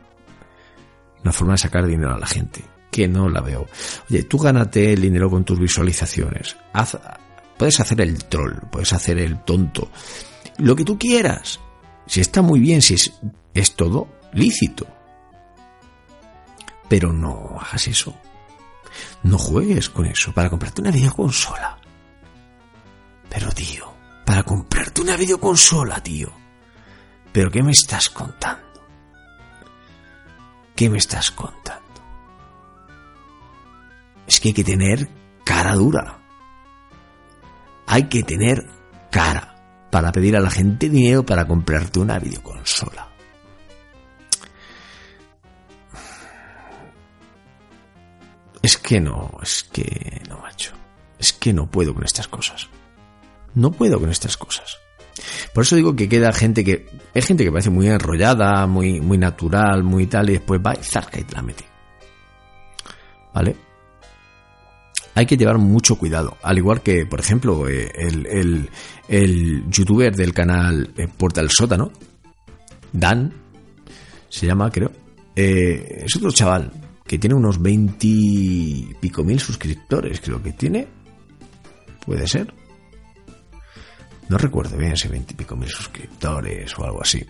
[1.24, 3.68] Una forma de sacar dinero a la gente, que no la veo.
[4.10, 6.58] Oye, tú gánate el dinero con tus visualizaciones.
[6.74, 6.98] Haz,
[7.58, 9.92] puedes hacer el troll, puedes hacer el tonto,
[10.58, 11.60] lo que tú quieras.
[12.08, 13.14] Si está muy bien, si es,
[13.54, 14.88] es todo lícito.
[16.92, 18.14] Pero no hagas eso.
[19.24, 21.78] No juegues con eso para comprarte una videoconsola.
[23.30, 23.94] Pero tío,
[24.26, 26.30] para comprarte una videoconsola, tío.
[27.32, 28.84] ¿Pero qué me estás contando?
[30.76, 32.02] ¿Qué me estás contando?
[34.28, 35.08] Es que hay que tener
[35.46, 36.20] cara dura.
[37.88, 38.68] Hay que tener
[39.10, 43.11] cara para pedir a la gente dinero para comprarte una videoconsola.
[48.62, 50.72] Es que no, es que no, macho.
[51.18, 52.68] Es que no puedo con estas cosas.
[53.56, 54.78] No puedo con estas cosas.
[55.54, 56.88] Por eso digo que queda gente que.
[57.14, 60.84] Hay gente que parece muy enrollada, muy, muy natural, muy tal, y después va y
[60.84, 61.66] zarca y te la mete.
[63.34, 63.56] ¿Vale?
[65.16, 66.38] Hay que llevar mucho cuidado.
[66.42, 68.70] Al igual que, por ejemplo, eh, el, el,
[69.08, 71.92] el youtuber del canal eh, Portal Sótano,
[72.94, 73.34] Dan,
[74.30, 74.92] se llama, creo.
[75.36, 76.81] Eh, es otro chaval
[77.12, 80.88] que tiene unos 20 y pico mil suscriptores, creo que tiene.
[82.06, 82.54] Puede ser.
[84.30, 87.22] No recuerdo bien si 20 y pico mil suscriptores o algo así.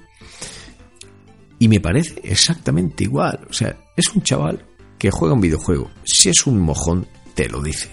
[1.57, 3.39] Y me parece exactamente igual.
[3.49, 4.63] O sea, es un chaval
[4.99, 5.89] que juega un videojuego.
[6.03, 7.89] Si es un mojón, te lo dice.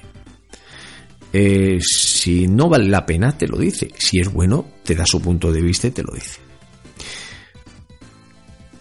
[1.33, 3.89] Eh, si no vale la pena, te lo dice.
[3.97, 6.48] Si es bueno, te da su punto de vista y te lo dice.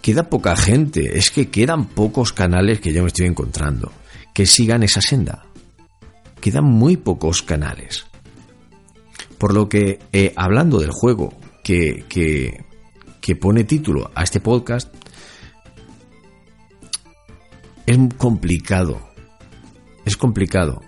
[0.08, 3.92] Queda poca gente, es que quedan pocos canales que yo me estoy encontrando
[4.34, 5.44] que sigan esa senda.
[6.40, 8.06] Quedan muy pocos canales.
[9.38, 12.64] Por lo que, eh, hablando del juego que, que,
[13.20, 14.96] que pone título a este podcast,
[17.86, 19.10] es complicado.
[20.06, 20.84] Es complicado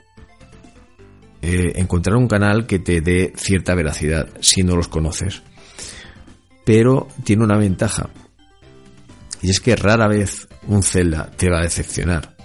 [1.42, 5.42] eh, encontrar un canal que te dé cierta veracidad si no los conoces.
[6.64, 8.10] Pero tiene una ventaja.
[9.42, 12.36] Y es que rara vez un Zelda te va a decepcionar.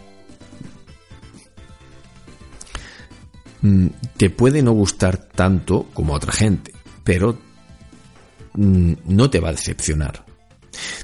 [3.63, 7.39] Mm, te puede no gustar tanto como otra gente, pero
[8.53, 10.25] mm, no te va a decepcionar.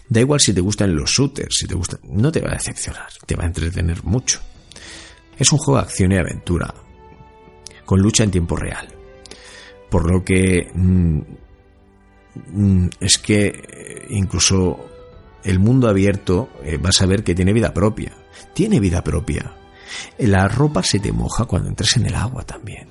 [0.09, 3.09] Da igual si te gustan los shooters, si te gusta, no te va a decepcionar,
[3.27, 4.41] te va a entretener mucho.
[5.39, 6.75] Es un juego de acción y aventura,
[7.85, 8.89] con lucha en tiempo real.
[9.89, 11.21] Por lo que mm,
[13.01, 14.90] es que incluso
[15.45, 18.13] el mundo abierto eh, vas a ver que tiene vida propia.
[18.55, 19.53] Tiene vida propia.
[20.19, 22.89] La ropa se te moja cuando entres en el agua también.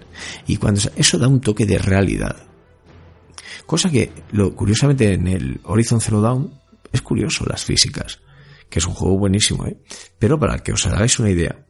[0.48, 2.36] Y cuando eso da un toque de realidad.
[3.66, 6.60] Cosa que, lo, curiosamente, en el Horizon Zero Dawn
[6.92, 8.20] es curioso las físicas,
[8.70, 9.78] que es un juego buenísimo, ¿eh?
[10.18, 11.66] Pero para que os hagáis una idea,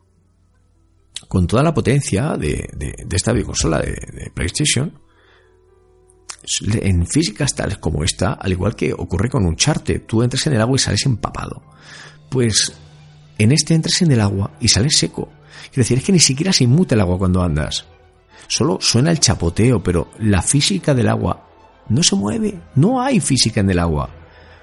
[1.28, 2.70] con toda la potencia de,
[3.12, 5.00] esta videoconsola de, de PlayStation,
[6.82, 10.54] en físicas tales como esta, al igual que ocurre con un charte, tú entras en
[10.54, 11.62] el agua y sales empapado.
[12.30, 12.74] Pues
[13.38, 15.30] en este entras en el agua y sales seco.
[15.64, 17.86] Quiero decir, es que ni siquiera se inmuta el agua cuando andas.
[18.48, 21.48] Solo suena el chapoteo, pero la física del agua
[21.90, 22.60] no se mueve.
[22.76, 24.10] No hay física en el agua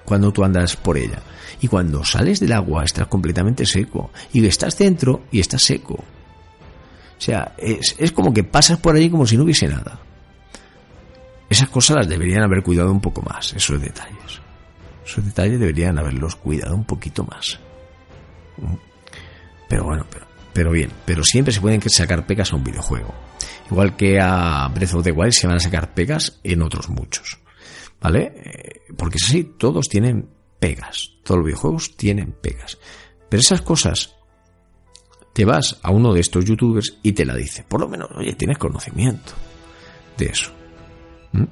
[0.05, 1.23] cuando tú andas por ella.
[1.61, 4.11] Y cuando sales del agua estás completamente seco.
[4.33, 5.95] Y estás dentro y estás seco.
[5.95, 10.01] O sea, es, es como que pasas por allí como si no hubiese nada.
[11.49, 14.41] Esas cosas las deberían haber cuidado un poco más, esos detalles.
[15.05, 17.61] Esos detalles deberían haberlos cuidado un poquito más.
[19.69, 20.07] Pero bueno,
[20.53, 23.15] pero, bien, pero siempre se pueden sacar pegas a un videojuego.
[23.71, 27.39] Igual que a Breath of the Wild se van a sacar pegas en otros muchos.
[28.01, 28.33] ¿Vale?
[28.37, 30.29] Eh, porque así, todos tienen
[30.59, 31.13] pegas.
[31.25, 32.79] Todos los videojuegos tienen pegas.
[33.29, 34.15] Pero esas cosas
[35.33, 37.65] te vas a uno de estos youtubers y te la dice.
[37.69, 39.33] Por lo menos, oye, tienes conocimiento
[40.17, 40.51] de eso.
[41.37, 41.47] ¿Mm?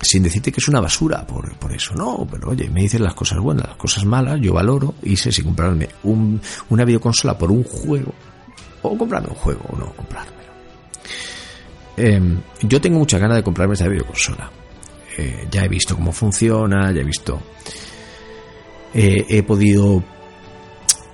[0.00, 3.14] Sin decirte que es una basura por, por, eso, no, pero oye, me dicen las
[3.14, 6.40] cosas buenas, las cosas malas, yo valoro y sé si comprarme un,
[6.70, 8.14] una videoconsola por un juego
[8.82, 10.38] o comprarme un juego o no comprármelo.
[11.96, 14.50] Em, yo tengo mucha ganas de comprarme esta videoconsola.
[15.16, 17.40] Eh, ya he visto cómo funciona, ya he visto.
[18.94, 20.02] Eh, he podido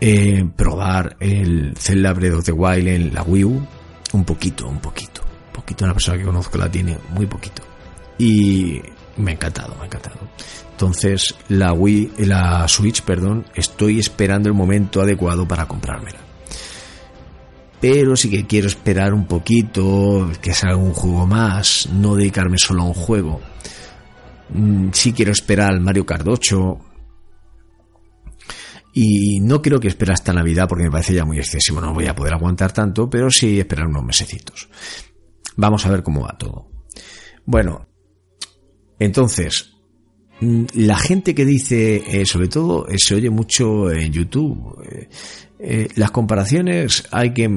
[0.01, 3.67] eh, probar el Zelda Breath of the Wild en la Wii U.
[4.13, 5.23] Un poquito, un poquito.
[5.55, 7.63] Poquito, una persona que conozco la tiene muy poquito.
[8.19, 8.83] Y
[9.17, 10.17] me ha encantado, me ha encantado.
[10.73, 16.25] Entonces, la Wii, la Switch, perdón, estoy esperando el momento adecuado para comprármela
[17.85, 22.81] pero sí que quiero esperar un poquito, que salga un juego más, no dedicarme solo
[22.81, 23.43] a un juego.
[24.49, 26.79] Mm, sí quiero esperar al Mario Kart 8.
[28.95, 32.07] Y no creo que espera hasta Navidad porque me parece ya muy excesivo, no voy
[32.07, 34.67] a poder aguantar tanto, pero sí esperar unos mesecitos.
[35.57, 36.69] Vamos a ver cómo va todo.
[37.45, 37.87] Bueno,
[38.99, 39.75] entonces,
[40.41, 44.79] mm, la gente que dice, eh, sobre todo, eh, se oye mucho en YouTube,
[45.59, 47.49] eh, las comparaciones hay que,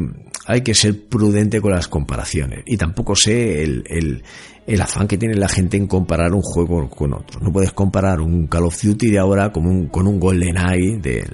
[0.46, 2.64] hay que ser prudente con las comparaciones.
[2.66, 4.24] Y tampoco sé el, el,
[4.66, 7.40] el, afán que tiene la gente en comparar un juego con otro.
[7.42, 11.28] No puedes comparar un Call of Duty de ahora con un, con un GoldenEye de,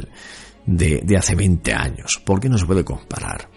[0.66, 2.22] de, de hace 20 años.
[2.26, 3.50] Porque no se puede comparar.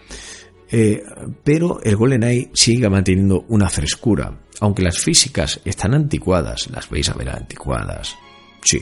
[0.69, 1.03] Eh,
[1.43, 4.45] pero el GoldenEye sigue manteniendo una frescura.
[4.59, 8.15] Aunque las físicas están anticuadas, las veis a ver anticuadas.
[8.63, 8.81] Sí.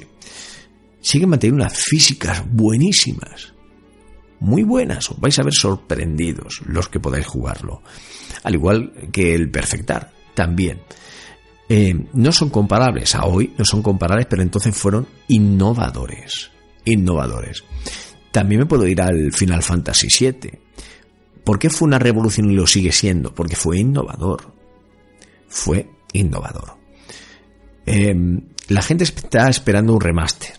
[1.02, 3.56] Siguen manteniendo unas físicas buenísimas
[4.40, 5.10] muy buenas.
[5.10, 7.82] Os vais a ver sorprendidos los que podáis jugarlo.
[8.44, 10.82] Al igual que el Perfectar, también.
[11.68, 16.52] Eh, no son comparables a hoy, no son comparables, pero entonces fueron innovadores.
[16.86, 17.64] Innovadores.
[18.32, 20.60] También me puedo ir al Final Fantasy VII.
[21.46, 23.34] ¿Por qué fue una revolución y lo sigue siendo?
[23.34, 24.52] Porque fue innovador.
[25.48, 26.78] Fue innovador.
[27.86, 28.16] Eh,
[28.68, 30.58] la gente está esperando un remaster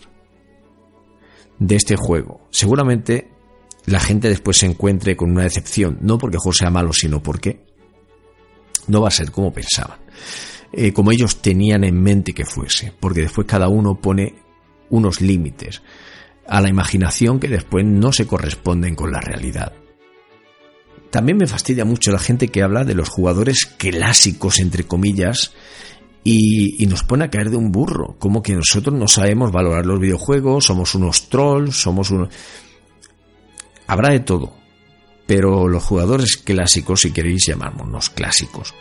[1.59, 2.47] de este juego.
[2.51, 3.29] Seguramente
[3.85, 7.21] la gente después se encuentre con una decepción, no porque el juego sea malo, sino
[7.21, 7.65] porque
[8.87, 9.99] no va a ser como pensaban,
[10.71, 14.35] eh, como ellos tenían en mente que fuese, porque después cada uno pone
[14.89, 15.81] unos límites
[16.47, 19.73] a la imaginación que después no se corresponden con la realidad.
[21.11, 25.53] También me fastidia mucho la gente que habla de los jugadores clásicos, entre comillas,
[26.23, 29.99] y, nos pone a caer de un burro, como que nosotros no sabemos valorar los
[29.99, 32.29] videojuegos, somos unos trolls, somos unos...
[33.87, 34.53] Habrá de todo,
[35.25, 38.73] pero los jugadores clásicos, si queréis llamarnos clásicos,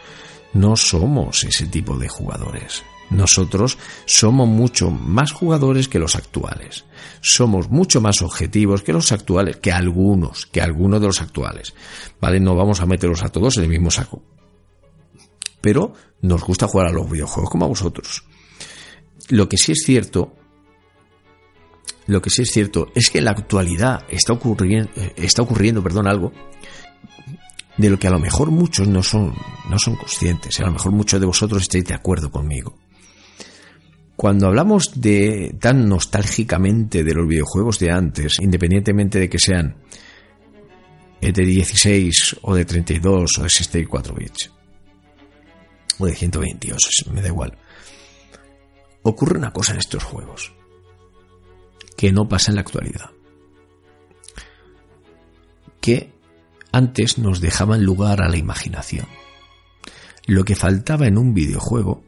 [0.55, 2.83] no somos ese tipo de jugadores.
[3.11, 6.85] Nosotros somos mucho más jugadores que los actuales.
[7.21, 11.75] Somos mucho más objetivos que los actuales, que algunos, que algunos de los actuales.
[12.21, 12.41] ¿Vale?
[12.41, 14.23] No vamos a meterlos a todos en el mismo saco.
[15.61, 15.93] Pero
[16.23, 18.25] nos gusta jugar a los videojuegos como a vosotros.
[19.29, 20.33] Lo que sí es cierto
[22.07, 26.07] lo que sí es cierto es que en la actualidad está ocurriendo, está ocurriendo perdón,
[26.07, 26.33] algo
[27.77, 29.35] de lo que a lo mejor muchos no son,
[29.69, 32.79] no son conscientes, a lo mejor muchos de vosotros estáis de acuerdo conmigo.
[34.17, 39.77] Cuando hablamos de tan nostálgicamente de los videojuegos de antes, independientemente de que sean
[41.21, 44.53] de 16 o de 32 o de 64 bits
[45.99, 47.59] o de 128, me da igual.
[49.03, 50.55] Ocurre una cosa en estos juegos
[51.97, 53.11] que no pasa en la actualidad.
[55.81, 56.13] Que
[56.73, 59.07] antes nos dejaban lugar a la imaginación.
[60.27, 62.03] Lo que faltaba en un videojuego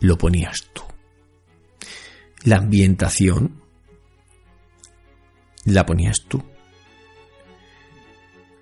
[0.00, 0.82] lo ponías tú.
[2.44, 3.62] La ambientación
[5.64, 6.42] la ponías tú.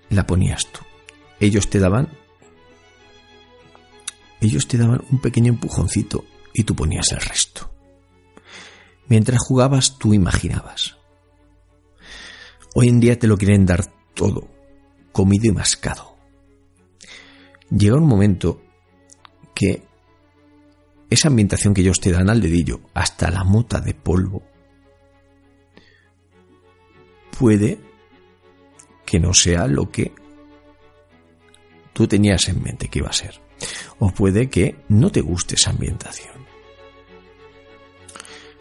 [0.09, 0.79] La ponías tú.
[1.39, 2.09] Ellos te daban
[4.43, 7.71] ellos te daban un pequeño empujoncito y tú ponías el resto.
[9.07, 10.97] Mientras jugabas tú imaginabas.
[12.75, 14.49] Hoy en día te lo quieren dar todo,
[15.13, 16.17] comido y mascado.
[17.69, 18.61] Llega un momento
[19.55, 19.87] que
[21.13, 24.43] esa ambientación que ellos te dan al dedillo, hasta la mota de polvo,
[27.37, 27.79] puede
[29.05, 30.11] que no sea lo que
[31.93, 33.41] tú tenías en mente que iba a ser.
[33.99, 36.43] O puede que no te guste esa ambientación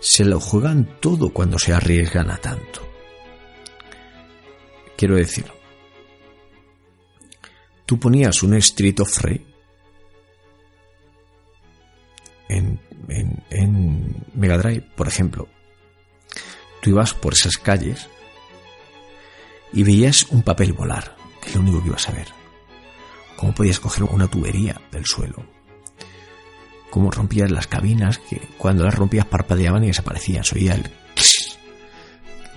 [0.02, 2.82] se lo juegan todo cuando se arriesgan a tanto.
[4.96, 5.46] Quiero decir,
[7.86, 9.08] tú ponías un Street of
[12.56, 15.48] en, Mega Drive, por ejemplo,
[16.80, 18.08] tú ibas por esas calles
[19.72, 22.28] y veías un papel volar, que es lo único que ibas a ver.
[23.36, 25.44] Cómo podías coger una tubería del suelo.
[26.90, 30.44] Cómo rompías las cabinas, que cuando las rompías parpadeaban y desaparecían.
[30.44, 30.90] Se oía el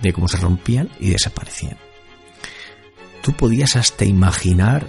[0.02, 1.78] de cómo se rompían y desaparecían.
[3.22, 4.86] Tú podías hasta imaginar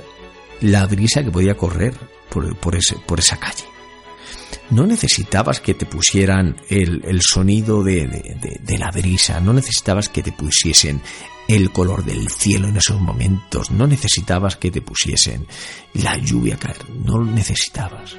[0.62, 1.96] la brisa que podía correr
[2.30, 3.64] por, ese, por esa calle.
[4.70, 8.06] No necesitabas que te pusieran el, sonido de,
[8.62, 11.02] de, la brisa, no necesitabas que te pusiesen
[11.48, 15.48] el color del cielo en esos momentos, no necesitabas que te pusiesen
[15.94, 18.18] la lluvia caer, no necesitabas.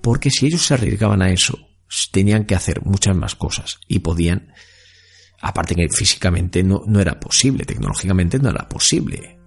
[0.00, 1.56] Porque si ellos se arriesgaban a eso,
[2.10, 4.52] tenían que hacer muchas más cosas y podían,
[5.40, 9.38] aparte que físicamente no, no era posible, tecnológicamente no era posible,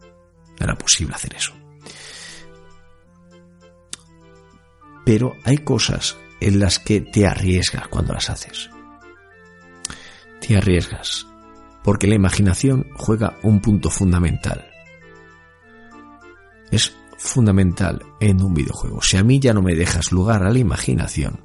[0.58, 1.54] no era posible hacer eso.
[5.06, 8.70] Pero hay cosas en las que te arriesgas cuando las haces.
[10.40, 11.28] Te arriesgas,
[11.84, 14.66] porque la imaginación juega un punto fundamental.
[16.72, 19.02] Es fundamental en un videojuego.
[19.02, 21.44] Si a mí ya no me dejas lugar a la imaginación,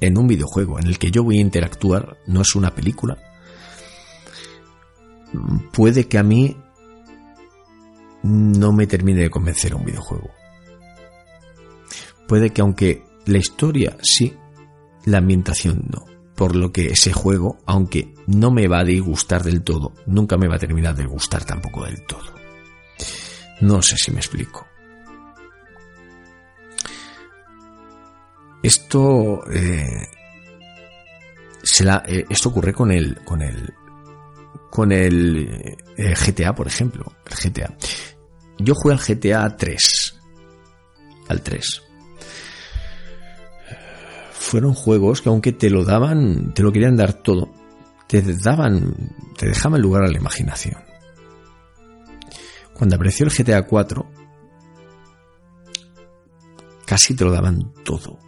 [0.00, 3.16] en un videojuego en el que yo voy a interactuar, no es una película,
[5.72, 6.56] puede que a mí
[8.22, 10.30] no me termine de convencer un videojuego.
[12.26, 14.36] Puede que aunque la historia sí,
[15.04, 16.04] la ambientación no.
[16.34, 20.48] Por lo que ese juego, aunque no me va a disgustar del todo, nunca me
[20.48, 22.34] va a terminar de gustar tampoco del todo.
[23.60, 24.66] No sé si me explico.
[28.62, 30.08] Esto, eh,
[31.62, 33.72] eh, esto ocurre con el, con el,
[34.70, 37.12] con el eh, GTA, por ejemplo.
[37.30, 37.76] El GTA.
[38.58, 40.20] Yo jugué al GTA 3.
[41.28, 41.83] Al 3
[44.44, 47.50] fueron juegos que aunque te lo daban, te lo querían dar todo,
[48.06, 48.94] te daban,
[49.38, 50.76] te dejaban lugar a la imaginación.
[52.74, 54.10] Cuando apareció el GTA 4,
[56.84, 58.18] casi te lo daban todo.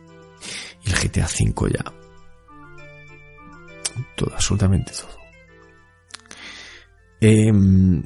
[0.84, 1.84] Y el GTA 5 ya.
[4.16, 5.16] Todo, absolutamente todo.
[7.20, 8.02] Em,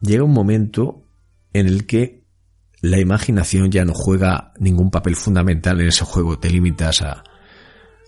[0.00, 1.04] llega un momento
[1.52, 2.19] en el que
[2.82, 6.38] la imaginación ya no juega ningún papel fundamental en ese juego.
[6.38, 7.22] Te limitas a,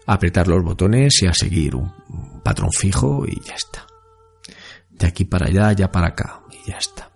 [0.07, 1.93] apretar los botones y a seguir un,
[2.43, 3.87] patrón fijo y ya está.
[4.91, 7.11] De aquí para allá, ya para acá y ya está.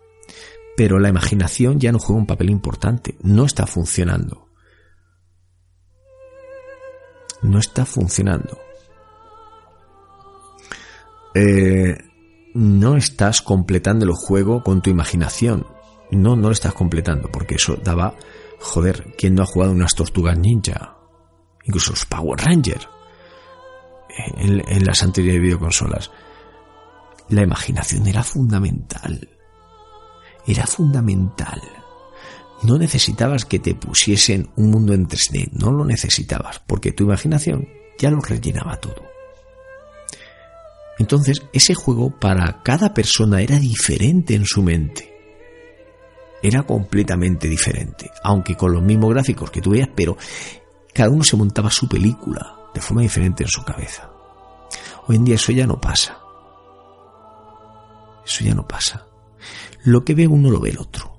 [0.77, 3.17] Pero la imaginación ya no juega un papel importante.
[3.23, 4.49] No está funcionando.
[7.43, 8.59] No está funcionando.
[11.35, 11.97] Eh,
[12.55, 15.67] no estás completando el juego con tu imaginación
[16.11, 18.15] no, no lo estás completando, porque eso daba,
[18.61, 20.97] joder, ¿quién no ha jugado unas tortugas ninja?
[21.65, 22.89] Incluso los Power Rangers.
[24.39, 26.11] En, en las anteriores videoconsolas.
[27.29, 29.29] La imaginación era fundamental.
[30.47, 31.61] Era fundamental.
[32.63, 37.69] No necesitabas que te pusiesen un mundo en 3D, no lo necesitabas, porque tu imaginación
[37.99, 39.05] ya lo rellenaba todo.
[40.99, 45.16] Entonces, ese juego para cada persona era diferente en su mente
[46.47, 50.17] era completamente diferente, aunque con los mismos gráficos que tú veías, pero
[50.95, 54.11] cada uno se montaba su película de forma diferente en su cabeza.
[55.07, 56.19] Hoy en día eso ya no pasa.
[58.25, 59.07] Eso ya no pasa.
[59.85, 61.17] Lo que ve uno lo ve el otro.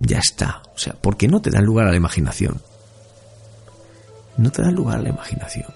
[0.00, 0.62] Ya está.
[0.74, 2.60] O sea, porque no te dan lugar a la imaginación.
[4.36, 5.72] No te dan lugar a la imaginación.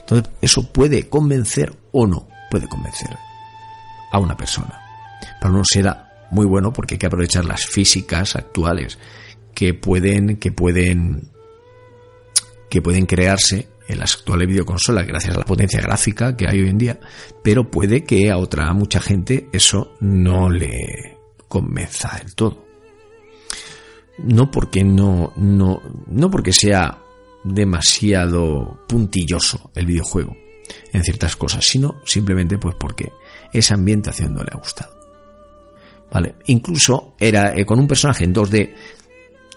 [0.00, 3.16] Entonces, eso puede convencer o no puede convencer
[4.12, 4.80] a una persona.
[5.40, 6.03] Para uno será
[6.34, 8.98] muy bueno porque hay que aprovechar las físicas actuales
[9.54, 11.30] que pueden, que pueden,
[12.68, 16.68] que pueden crearse en las actuales videoconsolas gracias a la potencia gráfica que hay hoy
[16.68, 17.00] en día,
[17.42, 21.18] pero puede que a otra mucha gente eso no le
[21.48, 22.64] convenza del todo.
[24.18, 26.98] No porque no, no, no porque sea
[27.44, 30.36] demasiado puntilloso el videojuego
[30.92, 33.12] en ciertas cosas, sino simplemente pues porque
[33.52, 34.93] esa ambientación no le ha gustado.
[36.14, 36.36] ¿Vale?
[36.46, 38.72] Incluso era eh, con un personaje en 2D,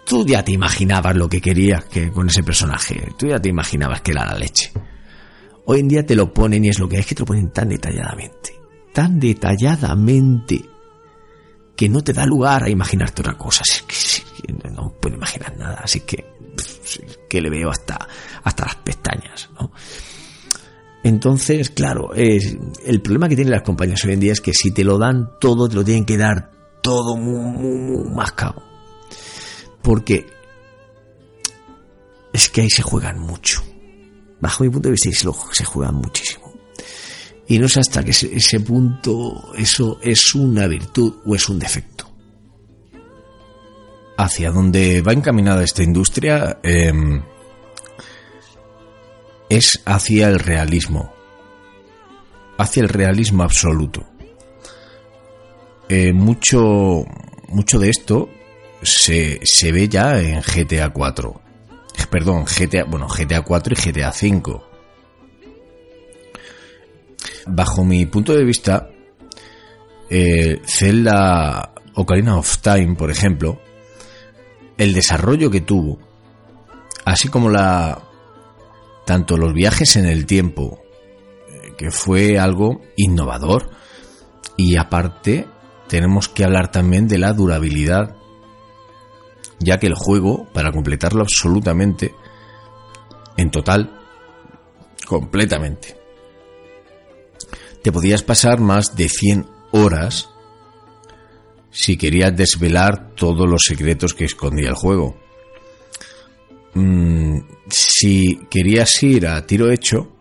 [0.07, 4.01] tú ya te imaginabas lo que querías que con ese personaje, tú ya te imaginabas
[4.01, 4.71] que era la leche.
[5.65, 7.51] Hoy en día te lo ponen y es lo que es que te lo ponen
[7.51, 8.55] tan detalladamente,
[8.91, 10.65] tan detalladamente
[11.75, 13.61] que no te da lugar a imaginarte otra cosa.
[13.67, 16.25] Es que, no puedo imaginar nada, así que
[17.29, 18.07] que le veo hasta
[18.43, 19.71] hasta las pestañas, ¿no?
[21.03, 24.83] Entonces, claro, el problema que tienen las compañías hoy en día es que si te
[24.83, 28.07] lo dan todo, te lo tienen que dar todo muy, muy.
[29.81, 30.25] Porque
[32.33, 33.63] es que ahí se juegan mucho.
[34.39, 36.47] Bajo mi punto de vista, se juegan muchísimo.
[37.47, 42.09] Y no sé hasta que ese, punto, eso es una virtud o es un defecto.
[44.17, 47.21] Hacia dónde va encaminada esta industria em,
[49.49, 51.13] es hacia el realismo,
[52.57, 54.05] hacia el realismo absoluto.
[55.89, 57.05] Eh, mucho,
[57.49, 58.29] mucho de esto
[58.81, 61.41] se, se ve ya en GTA 4.
[62.09, 64.63] Perdón, GTA, bueno, GTA 4 y GTA 5.
[67.47, 68.89] Bajo mi punto de vista,
[70.09, 73.59] eh, Zelda Ocarina of Time, por ejemplo,
[74.77, 75.99] el desarrollo que tuvo,
[77.05, 78.06] así como la
[79.07, 80.83] tanto los viajes en el tiempo,
[81.47, 83.69] eh, que fue algo innovador,
[84.57, 85.47] y aparte
[85.87, 88.17] tenemos que hablar también de la durabilidad
[89.59, 92.13] ya que el juego, para completarlo absolutamente,
[93.37, 93.97] en total,
[95.07, 95.97] completamente,
[97.81, 100.29] te podías pasar más de 100 horas
[101.71, 105.17] si querías desvelar todos los secretos que escondía el juego.
[106.73, 107.39] Mm,
[107.69, 110.11] si querías ir a tiro hecho,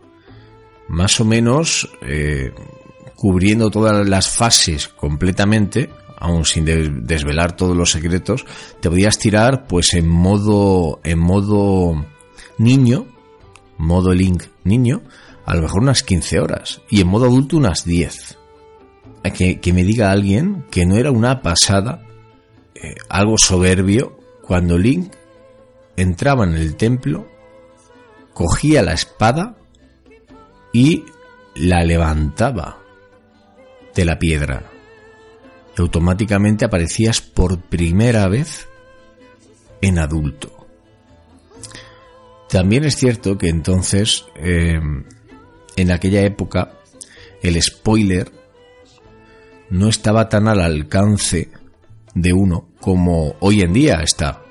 [0.87, 2.53] más o menos eh,
[3.15, 8.45] cubriendo todas las fases completamente, aún sin desvelar todos los secretos,
[8.79, 12.05] te podías tirar pues en modo en modo
[12.57, 13.05] niño,
[13.77, 15.01] modo Link niño,
[15.45, 18.37] a lo mejor unas 15 horas y en modo adulto unas 10.
[19.35, 22.01] Que, que me diga alguien que no era una pasada,
[22.75, 25.11] eh, algo soberbio, cuando Link
[25.97, 27.27] entraba en el templo,
[28.33, 29.57] cogía la espada
[30.71, 31.03] y
[31.55, 32.79] la levantaba
[33.93, 34.63] de la piedra
[35.81, 38.67] automáticamente aparecías por primera vez
[39.81, 40.67] en adulto.
[42.49, 44.79] También es cierto que entonces, eh,
[45.75, 46.73] en aquella época,
[47.41, 48.31] el spoiler
[49.69, 51.49] no estaba tan al alcance
[52.15, 54.41] de uno como hoy en día está.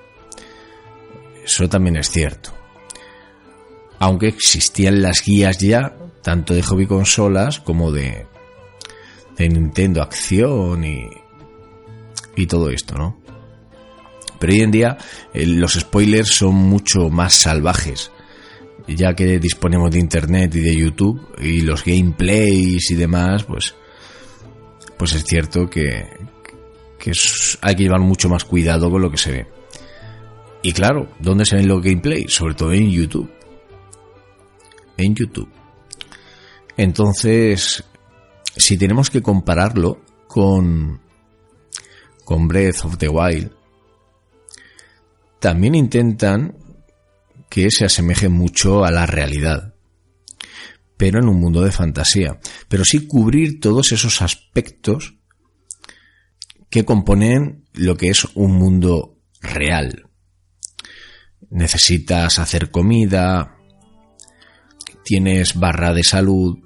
[1.47, 2.53] Eso también es cierto.
[3.99, 8.27] Aunque existían las guías ya, tanto de hobby consolas como de
[9.37, 11.09] de Nintendo Acción y,
[12.37, 13.21] y todo esto, ¿no?
[14.39, 14.99] Pero hoy en día
[15.33, 18.11] eh, los spoilers son mucho más salvajes,
[18.87, 23.75] ya que disponemos de Internet y de YouTube y los gameplays y demás, pues,
[24.99, 26.07] pues es cierto que,
[26.99, 27.13] que
[27.63, 29.56] hay que llevar mucho más cuidado con lo que se ve.
[30.63, 32.33] Y claro, ¿dónde se ven los gameplays?
[32.35, 33.31] Sobre todo en YouTube.
[34.97, 35.49] En YouTube.
[36.77, 37.85] Entonces,
[38.57, 41.01] si tenemos que compararlo con,
[42.25, 43.51] con Breath of the Wild,
[45.39, 46.57] también intentan
[47.49, 49.75] que se asemeje mucho a la realidad,
[50.97, 52.39] pero en un mundo de fantasía.
[52.69, 55.15] Pero sí cubrir todos esos aspectos
[56.71, 60.06] que componen lo que es un mundo real.
[61.51, 63.57] Necesitas hacer comida,
[65.05, 66.59] tienes barra de salud,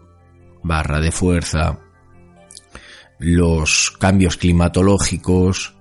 [0.62, 1.78] barra de fuerza,
[3.18, 5.74] los cambios climatológicos,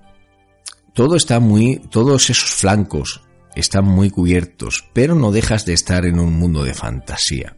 [0.93, 3.21] todo está muy, todos esos flancos
[3.55, 7.55] están muy cubiertos, pero no dejas de estar en un mundo de fantasía,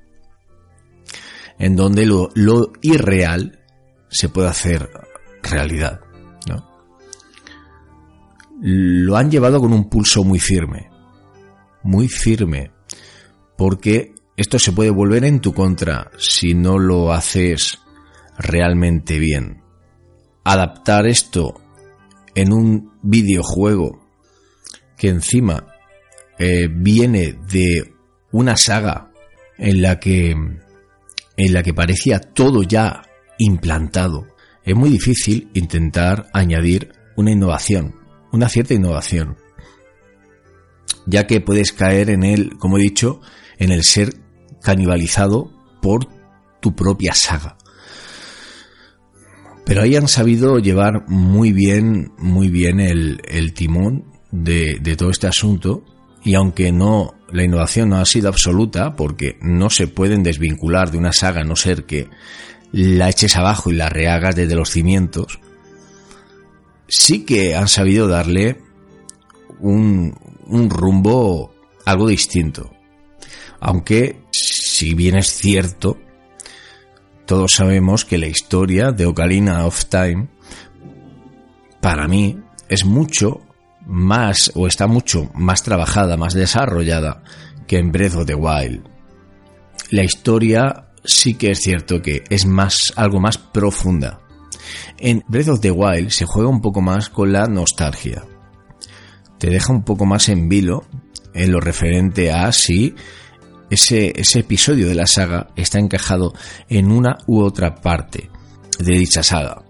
[1.58, 3.60] en donde lo, lo irreal
[4.10, 4.90] se puede hacer
[5.42, 6.02] realidad,
[6.48, 6.70] ¿no?
[8.62, 10.91] Lo han llevado con un pulso muy firme,
[11.84, 12.72] muy firme,
[13.58, 17.80] porque esto se puede volver en tu contra si no lo haces
[18.38, 19.62] realmente bien.
[20.44, 21.62] Adaptar esto
[22.34, 24.08] en un videojuego
[24.98, 25.68] que encima
[26.40, 27.94] eh, viene de
[28.32, 29.12] una saga
[29.58, 33.04] en la que en la que parecía todo ya
[33.38, 34.28] implantado.
[34.64, 37.96] Es muy difícil intentar añadir una innovación,
[38.32, 39.38] una cierta innovación,
[41.06, 43.22] ya que puedes caer en el, como he dicho,
[43.58, 44.16] en el ser
[44.62, 46.08] canibalizado por
[46.62, 47.58] tu propia saga.
[49.66, 55.84] Pero ahí han sabido llevar muy bien, muy bien el, timón de, todo este asunto
[56.24, 60.98] y aunque no, la innovación no ha sido absoluta porque no se pueden desvincular de
[60.98, 62.10] una saga a no ser que
[62.72, 65.40] la eches abajo y la rehagas desde los cimientos,
[66.88, 68.58] sí que han sabido darle
[69.60, 70.16] un,
[70.52, 71.54] un rumbo
[71.86, 72.72] algo distinto.
[73.60, 75.98] Aunque si bien es cierto,
[77.26, 80.28] todos sabemos que la historia de Ocarina of Time,
[81.80, 82.40] para mí,
[82.70, 83.42] es mucho
[83.86, 87.24] más o está mucho más trabajada, más desarrollada
[87.68, 88.84] que en Breath of the Wild.
[89.90, 94.20] La historia sí que es cierto que es más algo más profunda.
[94.98, 98.24] En Breath of the Wild se juega un poco más con la nostalgia.
[99.42, 100.86] Te deja un poco más en vilo
[101.34, 102.94] en lo referente a si
[103.72, 106.36] ese, ese episodio de la saga está encajado
[106.70, 108.30] en una u otra parte
[108.78, 109.64] de dicha saga.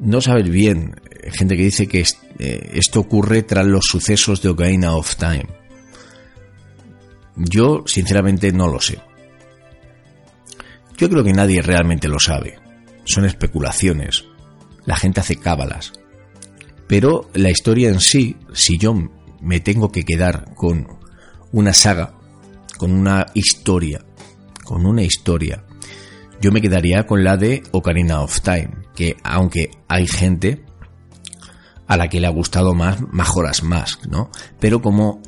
[0.00, 0.98] No sabes bien,
[1.30, 2.00] gente que dice que
[2.38, 5.48] eh, esto ocurre tras los sucesos de Ocarina of Time.
[7.36, 8.98] Yo, sinceramente, no lo sé.
[10.96, 12.58] Yo creo que nadie realmente lo sabe.
[13.04, 14.24] Son especulaciones.
[14.86, 15.92] La gente hace cábalas.
[16.88, 18.94] Pero la historia en sí, si yo
[19.40, 20.88] me tengo que quedar con
[21.52, 22.14] una saga,
[22.78, 24.04] con una historia,
[24.64, 25.64] con una historia,
[26.40, 30.64] yo me quedaría con la de Ocarina of Time, que aunque hay gente
[31.86, 34.30] a la que le ha gustado más Majora's Mask, ¿no?
[34.58, 35.20] Pero como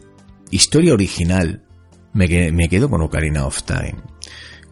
[0.51, 1.65] historia original,
[2.13, 2.29] me,
[2.69, 3.97] quedo con Ocarina of Time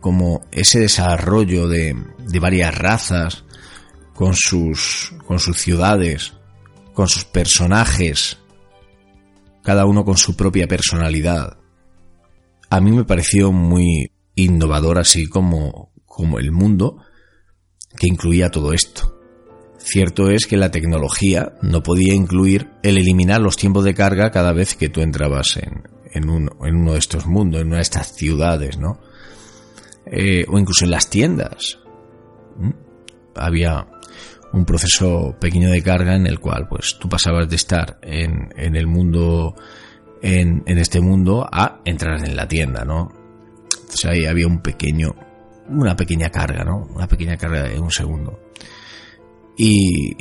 [0.00, 3.44] como ese desarrollo de, de varias razas,
[4.14, 6.34] con sus, con sus ciudades,
[6.98, 8.38] con sus personajes,
[9.62, 11.56] cada uno con su propia personalidad.
[12.70, 16.96] A mí me pareció muy innovador así como, como el mundo
[17.96, 19.16] que incluía todo esto.
[19.78, 24.52] Cierto es que la tecnología no podía incluir el eliminar los tiempos de carga cada
[24.52, 28.12] vez que tú entrabas en, en, en uno de estos mundos, en una de estas
[28.16, 28.98] ciudades, ¿no?
[30.04, 31.78] Eh, o incluso en las tiendas.
[32.56, 32.70] ¿Mm?
[33.36, 33.86] Había
[34.52, 38.76] un proceso pequeño de carga en el cual pues tú pasabas de estar en, en
[38.76, 39.54] el mundo
[40.22, 43.12] en, en, este mundo a entrar en la tienda, ¿no?
[43.70, 45.14] Entonces ahí había un pequeño
[45.68, 46.86] una pequeña carga, ¿no?
[46.94, 48.40] Una pequeña carga de un segundo.
[49.56, 50.14] Y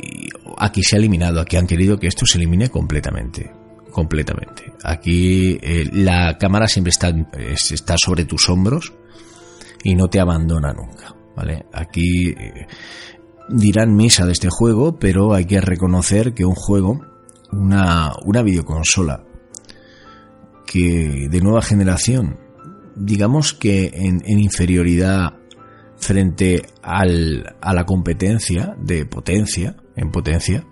[0.58, 3.50] aquí se ha eliminado, aquí han querido que esto se elimine completamente.
[3.90, 4.72] Completamente.
[4.84, 7.12] Aquí eh, la cámara siempre está,
[7.48, 8.92] está sobre tus hombros
[9.82, 11.66] y no te abandona nunca, ¿vale?
[11.72, 12.66] Aquí eh,
[13.48, 17.00] dirán misa de este juego, pero hay que reconocer que un juego,
[17.50, 19.24] una, una videoconsola
[20.66, 22.38] que de nueva generación,
[22.94, 25.34] digamos que en, inferioridad
[25.96, 30.66] frente al, a la competencia de potencia, en potencia,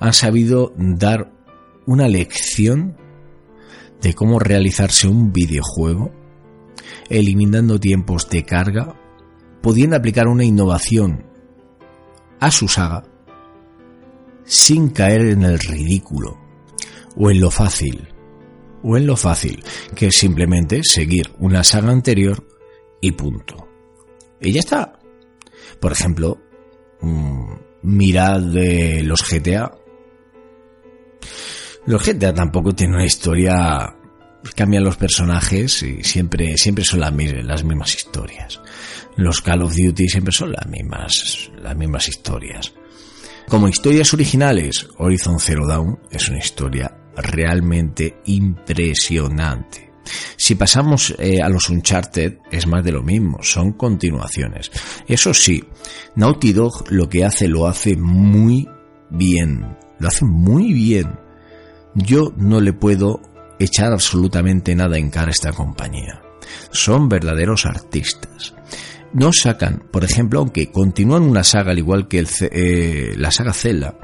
[0.00, 1.32] han sabido dar
[1.86, 2.96] una lección
[4.02, 6.12] de cómo realizarse un videojuego
[7.08, 8.96] eliminando tiempos de carga,
[9.62, 11.33] pudiendo aplicar una innovación
[12.44, 13.02] a su saga
[14.44, 16.38] sin caer en el ridículo
[17.16, 18.08] o en lo fácil,
[18.82, 19.64] o en lo fácil,
[19.94, 22.46] que es simplemente seguir una saga anterior
[23.00, 23.68] y punto.
[24.40, 24.98] Y ya está.
[25.80, 26.38] Por ejemplo,
[27.00, 29.72] mm, mirad de los GTA.
[31.86, 33.96] Los GTA tampoco tienen una historia
[34.54, 37.12] cambian los personajes y siempre, siempre son las,
[37.44, 38.60] las mismas historias.
[39.16, 42.72] Los Call of Duty siempre son las mismas, las mismas historias.
[43.48, 49.92] Como historias originales, Horizon Zero Dawn es una historia realmente impresionante.
[50.36, 54.70] Si pasamos eh, a los Uncharted, es más de lo mismo, son continuaciones.
[55.06, 55.64] Eso sí,
[56.16, 58.68] Naughty Dog lo que hace lo hace muy
[59.10, 61.18] bien, lo hace muy bien.
[61.94, 63.22] Yo no le puedo
[63.58, 66.22] echar absolutamente nada en cara a esta compañía.
[66.70, 68.54] Son verdaderos artistas.
[69.14, 73.96] No sacan, por ejemplo, aunque continúan una saga al igual que eh, la saga Zelda,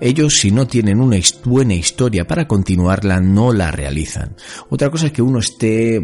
[0.00, 4.34] ellos si no tienen una buena historia para continuarla no la realizan.
[4.70, 6.00] Otra cosa es que uno esté,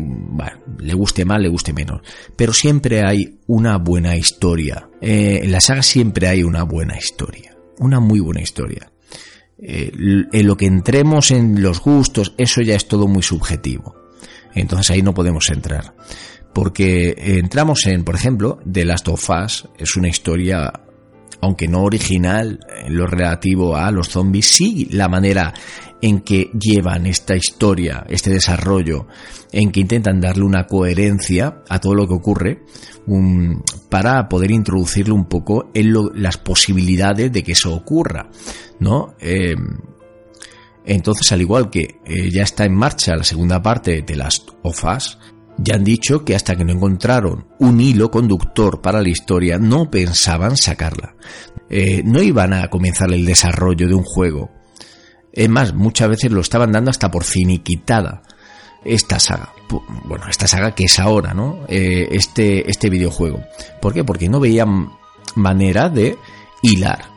[0.78, 2.02] le guste mal, le guste menos,
[2.36, 4.88] pero siempre hay una buena historia.
[5.00, 8.92] Eh, en la saga siempre hay una buena historia, una muy buena historia
[9.64, 9.92] eh,
[10.32, 13.94] en lo que entremos en los gustos, eso ya es todo muy subjetivo.
[14.54, 15.94] Entonces ahí no podemos entrar.
[16.52, 20.72] Porque entramos en, por ejemplo, The Last of Us, es una historia,
[21.40, 25.54] aunque no original en lo relativo a los zombies, sí la manera
[26.02, 29.06] en que llevan esta historia, este desarrollo,
[29.52, 32.64] en que intentan darle una coherencia a todo lo que ocurre,
[33.88, 38.28] para poder introducirlo un poco en las posibilidades de que eso ocurra,
[38.80, 39.14] ¿no?
[39.20, 39.54] Eh,
[40.84, 45.18] entonces, al igual que eh, ya está en marcha la segunda parte de las OFAS,
[45.58, 49.90] ya han dicho que hasta que no encontraron un hilo conductor para la historia, no
[49.90, 51.14] pensaban sacarla.
[51.68, 54.50] Eh, no iban a comenzar el desarrollo de un juego.
[55.32, 58.22] Es más, muchas veces lo estaban dando hasta por finiquitada
[58.84, 59.52] esta saga.
[60.04, 61.64] Bueno, esta saga que es ahora, ¿no?
[61.68, 63.42] este, este videojuego.
[63.80, 64.04] ¿Por qué?
[64.04, 64.90] Porque no veían
[65.34, 66.18] manera de
[66.62, 67.12] hilar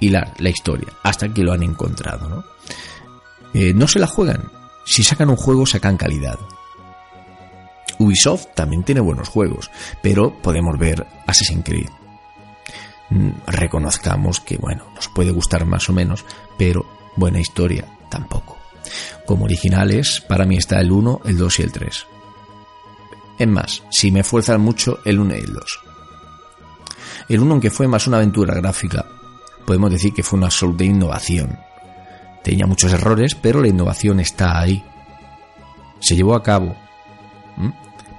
[0.00, 2.44] hilar la historia hasta que lo han encontrado, ¿no?
[3.54, 4.50] Eh, no se la juegan.
[4.84, 6.38] Si sacan un juego, sacan calidad.
[7.98, 9.70] Ubisoft también tiene buenos juegos,
[10.02, 11.88] pero podemos ver Assassin's Creed.
[13.10, 16.24] Mm, reconozcamos que, bueno, nos puede gustar más o menos,
[16.58, 16.86] pero
[17.16, 18.56] buena historia tampoco.
[19.26, 22.06] Como originales, para mí está el 1, el 2 y el 3.
[23.38, 25.80] Es más, si me fuerzan mucho, el 1 y el 2.
[27.28, 29.04] El 1, aunque fue más una aventura gráfica,
[29.66, 31.58] podemos decir que fue una absoluta innovación.
[32.42, 34.84] Tenía muchos errores, pero la innovación está ahí.
[35.98, 36.76] Se llevó a cabo.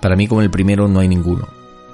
[0.01, 1.47] Para mí, como el primero, no hay ninguno.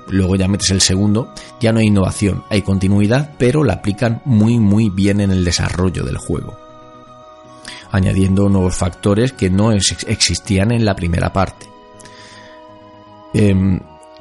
[0.09, 4.59] Luego ya metes el segundo, ya no hay innovación, hay continuidad, pero la aplican muy
[4.59, 6.59] muy bien en el desarrollo del juego.
[7.91, 11.67] Añadiendo nuevos factores que no existían en la primera parte.
[13.33, 13.79] Em,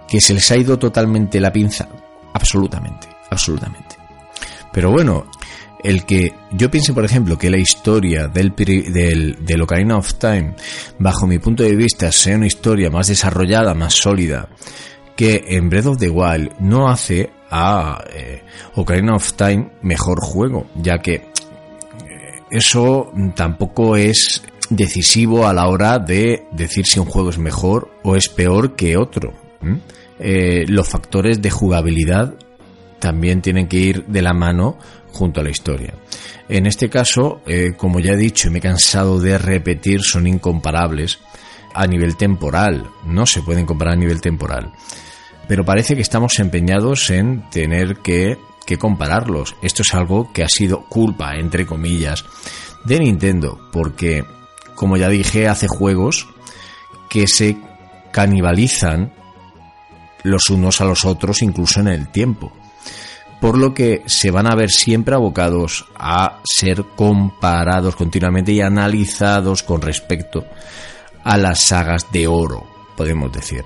[0.08, 1.88] que se les ha ido totalmente la pinza,
[2.34, 3.96] absolutamente, absolutamente.
[4.72, 5.26] Pero bueno,
[5.82, 10.54] el que yo piense, por ejemplo, que la historia del, del, Ocarina of Time,
[10.98, 14.48] bajo mi punto de vista, sea una historia más desarrollada, más sólida,
[15.16, 18.42] que en Breath of the Wild no hace a eh,
[18.74, 21.30] Ocarina of Time mejor juego, ya que eh,
[22.50, 28.16] eso tampoco es decisivo a la hora de decir si un juego es mejor o
[28.16, 29.32] es peor que otro.
[30.18, 32.34] Eh, los factores de jugabilidad
[32.98, 34.78] también tienen que ir de la mano
[35.12, 35.94] junto a la historia.
[36.48, 40.26] En este caso, eh, como ya he dicho y me he cansado de repetir, son
[40.26, 41.20] incomparables
[41.74, 44.72] a nivel temporal, no se pueden comparar a nivel temporal.
[45.48, 49.56] Pero parece que estamos empeñados en tener que, que compararlos.
[49.62, 52.24] Esto es algo que ha sido culpa, entre comillas,
[52.84, 54.24] de Nintendo, porque,
[54.74, 56.28] como ya dije, hace juegos
[57.08, 57.56] que se
[58.12, 59.12] canibalizan
[60.22, 62.52] los unos a los otros incluso en el tiempo
[63.42, 69.64] por lo que se van a ver siempre abocados a ser comparados continuamente y analizados
[69.64, 70.44] con respecto
[71.24, 72.64] a las sagas de oro,
[72.96, 73.64] podemos decir.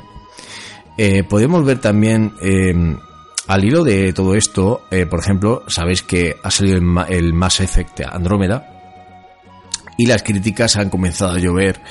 [0.96, 2.98] Eh, podemos ver también, em,
[3.48, 7.60] al hilo de todo esto, eh, por ejemplo, sabéis que ha salido el, el Mass
[7.60, 8.66] Effect Andrómeda
[9.98, 11.82] y las críticas han comenzado a llover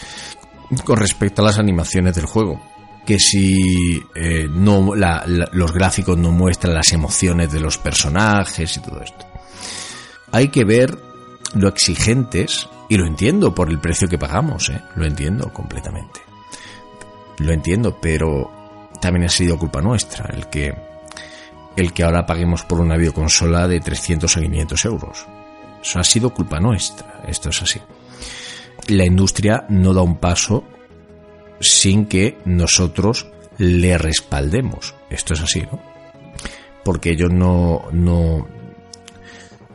[0.84, 2.60] con respecto a las animaciones del juego
[3.06, 9.02] que si eh, no los gráficos no muestran las emociones de los personajes y todo
[9.02, 9.26] esto.
[10.32, 10.98] Hay que ver
[11.54, 14.82] lo exigentes y lo entiendo por el precio que pagamos, ¿eh?
[14.96, 16.20] lo entiendo completamente.
[17.38, 20.74] Lo entiendo, pero también ha sido culpa nuestra el que
[21.76, 25.26] el que ahora paguemos por una videoconsola de 300 a 500 euros.
[25.82, 27.82] Eso ha sido culpa nuestra, esto es así.
[28.88, 30.64] La industria no da un paso
[31.66, 34.96] sin que nosotros le respaldemos.
[35.10, 35.82] Esto es así, ¿no?
[36.84, 38.48] Porque ellos no, no,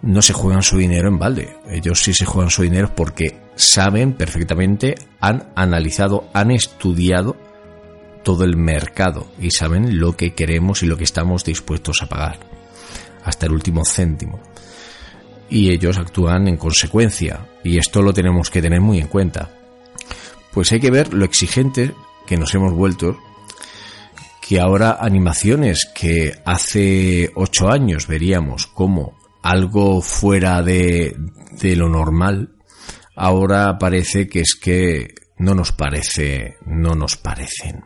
[0.02, 1.56] no se juegan su dinero en balde.
[1.68, 7.36] Ellos sí se juegan su dinero porque saben perfectamente, han analizado, han estudiado
[8.22, 12.38] todo el mercado y saben lo que queremos y lo que estamos dispuestos a pagar.
[13.24, 14.40] Hasta el último céntimo.
[15.48, 17.46] Y ellos actúan en consecuencia.
[17.64, 19.59] Y esto lo tenemos que tener muy en cuenta
[20.52, 21.94] pues hay que ver lo exigente
[22.26, 23.18] que nos hemos vuelto,
[24.40, 31.16] que ahora animaciones que hace ocho años veríamos como algo fuera de,
[31.60, 32.56] de lo normal,
[33.14, 37.84] ahora parece que es que no nos parece, no nos parecen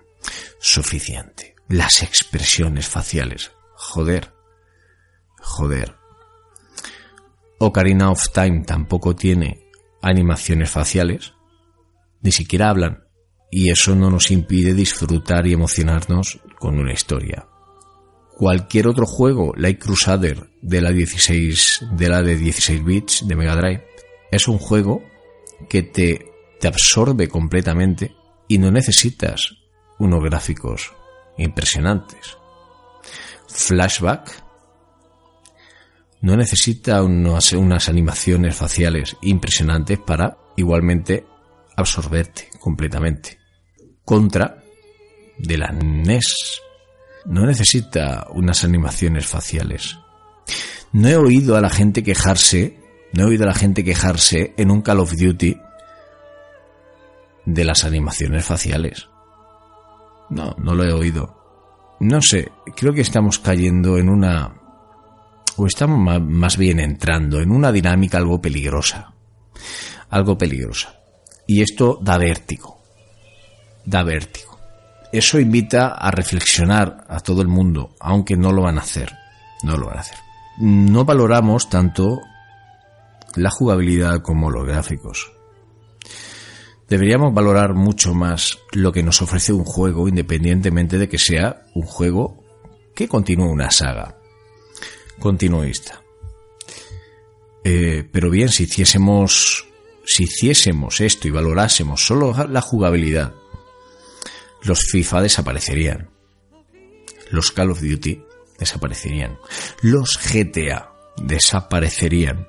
[0.58, 1.54] suficiente.
[1.68, 3.52] Las expresiones faciales.
[3.74, 4.32] Joder.
[5.40, 5.96] Joder.
[7.58, 9.70] Ocarina of Time tampoco tiene
[10.02, 11.34] animaciones faciales
[12.24, 13.04] ni siquiera hablan,
[13.50, 17.46] y eso no nos impide disfrutar y emocionarnos con una historia.
[18.36, 23.54] Cualquier otro juego, like Crusader de la 16 de la de 16 bits de Mega
[23.54, 23.86] Drive,
[24.32, 25.04] es un juego
[25.68, 28.16] que te, te absorbe completamente
[28.48, 29.54] y no necesitas
[29.98, 30.92] unos gráficos
[31.36, 32.38] impresionantes.
[33.46, 34.42] Flashback
[36.22, 41.26] no necesita unas animaciones faciales impresionantes para igualmente
[41.76, 43.38] absorberte completamente.
[44.04, 44.62] Contra
[45.38, 46.60] de la NES
[47.26, 49.98] no necesita unas animaciones faciales.
[50.92, 52.78] No he oído a la gente quejarse,
[53.12, 55.56] no he oído a la gente quejarse en un Call of Duty
[57.46, 59.08] de las animaciones faciales.
[60.30, 61.96] No, no lo he oído.
[62.00, 64.60] No sé, creo que estamos cayendo en una...
[65.56, 69.14] o estamos más bien entrando en una dinámica algo peligrosa.
[70.10, 71.03] Algo peligrosa.
[71.46, 72.80] Y esto da vértigo.
[73.84, 74.58] Da vértigo.
[75.12, 79.12] Eso invita a reflexionar a todo el mundo, aunque no lo van a hacer.
[79.62, 80.18] No lo van a hacer.
[80.58, 82.20] No valoramos tanto
[83.36, 85.32] la jugabilidad como los gráficos.
[86.88, 91.82] Deberíamos valorar mucho más lo que nos ofrece un juego independientemente de que sea un
[91.82, 92.44] juego
[92.94, 94.16] que continúe una saga
[95.18, 96.02] continuista.
[97.64, 99.66] Eh, pero bien, si hiciésemos,
[100.06, 103.34] si hiciésemos esto y valorásemos solo la jugabilidad,
[104.62, 106.10] los FIFA desaparecerían.
[107.30, 108.22] Los Call of Duty
[108.58, 109.38] desaparecerían.
[109.82, 112.46] Los GTA desaparecerían.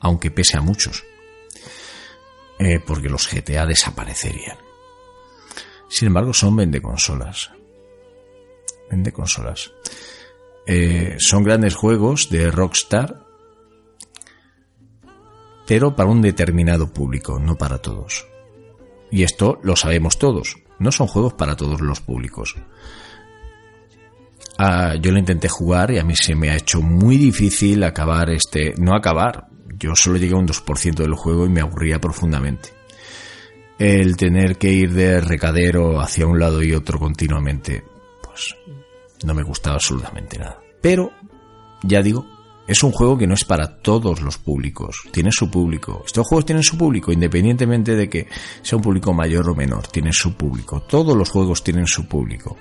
[0.00, 1.04] Aunque pese a muchos.
[2.58, 4.58] Eh, porque los GTA desaparecerían.
[5.88, 7.50] Sin embargo, son vende consolas.
[8.90, 9.72] Vende consolas.
[10.66, 13.24] Eh, son grandes juegos de Rockstar,
[15.66, 18.26] pero para un determinado público, no para todos.
[19.10, 20.56] Y esto lo sabemos todos.
[20.78, 22.56] No son juegos para todos los públicos.
[24.58, 28.30] Ah, yo lo intenté jugar y a mí se me ha hecho muy difícil acabar
[28.30, 28.74] este...
[28.78, 29.48] No acabar.
[29.78, 32.70] Yo solo llegué a un 2% del juego y me aburría profundamente.
[33.78, 37.82] El tener que ir de recadero hacia un lado y otro continuamente,
[38.22, 38.54] pues
[39.24, 40.60] no me gustaba absolutamente nada.
[40.80, 41.10] Pero,
[41.82, 42.24] ya digo,
[42.66, 44.96] es un juego que no es para todos los públicos.
[45.10, 46.02] Tiene su público.
[46.06, 48.26] Estos juegos tienen su público, independientemente de que
[48.62, 49.86] sea un público mayor o menor.
[49.88, 50.82] Tienen su público.
[50.82, 52.56] Todos los juegos tienen su público.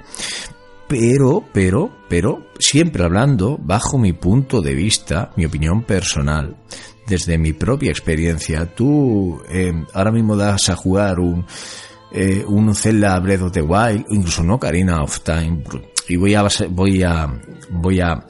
[0.88, 6.58] Pero, pero, pero, siempre hablando bajo mi punto de vista, mi opinión personal,
[7.08, 8.66] desde mi propia experiencia.
[8.76, 11.46] Tú eh, ahora mismo das a jugar un,
[12.12, 15.64] eh, un Zelda Breath of the Wild, incluso no Karina of Time,
[16.08, 17.28] y voy a, voy a,
[17.72, 18.26] voy a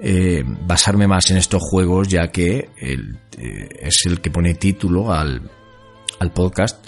[0.00, 5.50] eh, basarme más en estos juegos ya que eh, es el que pone título al,
[6.20, 6.86] al podcast.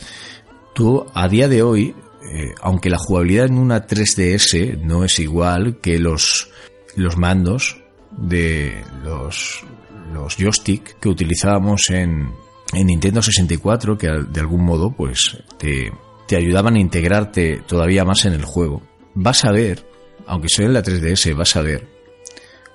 [0.74, 1.94] Tú a día de hoy,
[2.32, 6.50] eh, aunque la jugabilidad en una 3DS no es igual que los,
[6.94, 7.82] los mandos
[8.16, 9.64] de los,
[10.12, 12.30] los joystick que utilizábamos en,
[12.72, 15.92] en Nintendo 64, que de algún modo pues te,
[16.28, 18.82] te ayudaban a integrarte todavía más en el juego.
[19.14, 19.84] Vas a ver,
[20.26, 21.99] aunque sea en la 3DS, vas a ver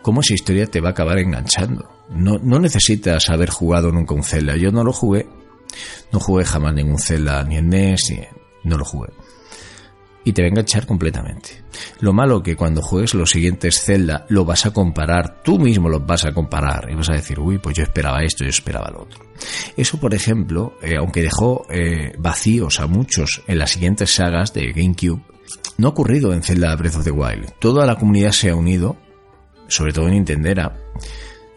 [0.06, 1.89] cómo esa historia te va a acabar enganchando.
[2.12, 4.56] No, no necesitas haber jugado nunca un Zelda.
[4.56, 5.28] Yo no lo jugué.
[6.12, 9.10] No jugué jamás ningún Zelda, ni en NES, ni no lo jugué.
[10.24, 11.64] Y te va a enganchar completamente.
[12.01, 16.06] Lo malo que cuando juegues los siguientes Zelda lo vas a comparar, tú mismo los
[16.06, 19.01] vas a comparar y vas a decir, uy, pues yo esperaba esto, yo esperaba lo
[19.01, 19.26] otro.
[19.76, 24.72] Eso, por ejemplo, eh, aunque dejó eh, vacíos a muchos en las siguientes sagas de
[24.72, 25.24] GameCube,
[25.80, 27.53] no ha ocurrido en Zelda Breath of the Wild.
[27.58, 28.97] Toda la comunidad se ha unido
[29.68, 30.76] sobre todo en Nintendera,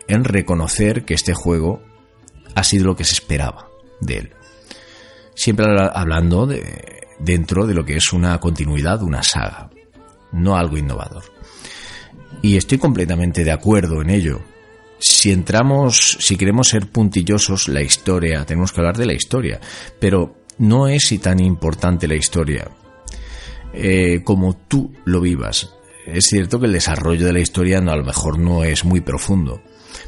[0.07, 1.83] en reconocer que este juego
[2.55, 3.69] ha sido lo que se esperaba
[4.01, 4.31] de él.
[5.35, 9.71] Siempre hablando de, dentro de lo que es una continuidad, una saga,
[10.33, 11.25] no algo innovador.
[12.43, 14.41] Y estoy completamente de acuerdo en ello.
[14.99, 19.61] Si entramos, si queremos ser puntillosos, la historia, tenemos que hablar de la historia,
[20.01, 22.69] pero no es tan importante la historia
[23.73, 25.78] eh, como tú lo vivas
[26.13, 29.01] es cierto que el desarrollo de la historia no, a lo mejor no es muy
[29.01, 29.63] profundo,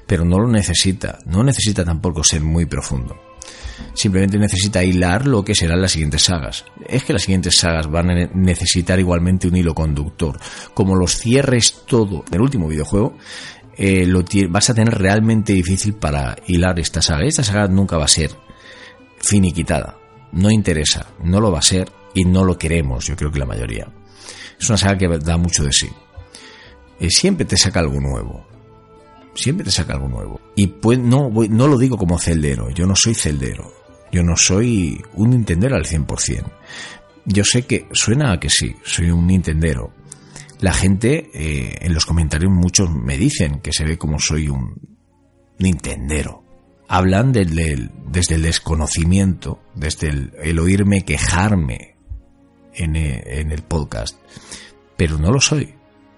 [0.06, 3.16] pero no lo necesita, no necesita tampoco ser muy profundo.
[3.94, 6.64] Simplemente necesita hilar lo que serán las siguientes sagas.
[6.86, 10.38] Es que las siguientes sagas van a necesitar igualmente un hilo conductor.
[10.74, 13.16] Como los cierres todo del último videojuego,
[13.76, 14.06] eh,
[14.48, 17.24] vas a tener realmente difícil para hilar esta saga.
[17.24, 18.30] Esta saga nunca va a ser
[19.18, 19.96] finiquitada.
[20.32, 23.46] No interesa, no lo va a ser y no lo queremos, yo creo que la
[23.46, 23.88] mayoría.
[24.60, 25.88] Es una saga que da mucho de sí.
[27.00, 28.46] Eh, siempre te saca algo nuevo.
[29.34, 30.38] Siempre te saca algo nuevo.
[30.54, 32.68] Y pues no, no lo digo como celdero.
[32.70, 33.72] Yo no soy celdero.
[34.12, 36.44] Yo no soy un Nintendero al 100%.
[37.24, 39.94] Yo sé que suena a que sí, soy un Nintendero.
[40.60, 44.74] La gente eh, en los comentarios muchos me dicen que se ve como soy un
[45.58, 46.44] Nintendero.
[46.88, 51.90] Hablan desde el desconocimiento, desde el oírme quejarme
[52.74, 54.16] eh, en, el podcast,
[54.96, 55.74] pero no lo soy.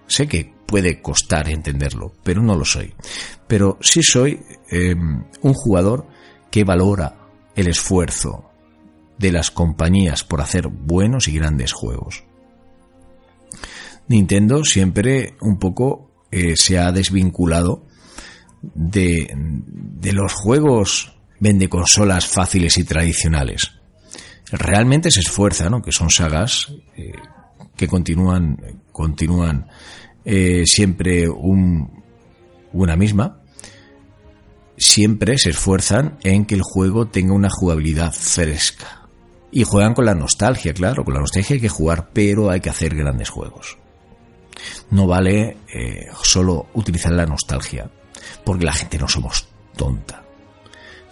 [0.07, 2.95] Sé que puede costar entenderlo, pero no lo soy.
[3.47, 4.41] Pero sí soy
[4.71, 6.07] em, un jugador
[6.51, 7.17] que valora
[7.55, 8.51] el esfuerzo
[9.19, 12.25] de las compañías por hacer buenos y grandes juegos.
[14.09, 17.87] Nintendo siempre un poco eh, se ha desvinculado
[18.63, 23.82] de, de los juegos vende consolas fáciles y tradicionales
[24.53, 25.83] realmente se esfuerza, ¿no?
[25.83, 27.13] Que son sagas eh,
[27.77, 29.69] que continúan, continúan
[30.25, 32.03] eh, siempre un,
[32.73, 33.41] una misma.
[34.77, 39.09] Siempre se esfuerzan en que el juego tenga una jugabilidad fresca.
[39.51, 42.71] Y juegan con la nostalgia, claro, con la nostalgia hay que jugar, pero hay que
[42.71, 43.79] hacer grandes juegos.
[44.91, 47.91] No vale eh, solo utilizar la nostalgia,
[48.45, 49.47] porque la gente no somos
[49.77, 50.23] tonta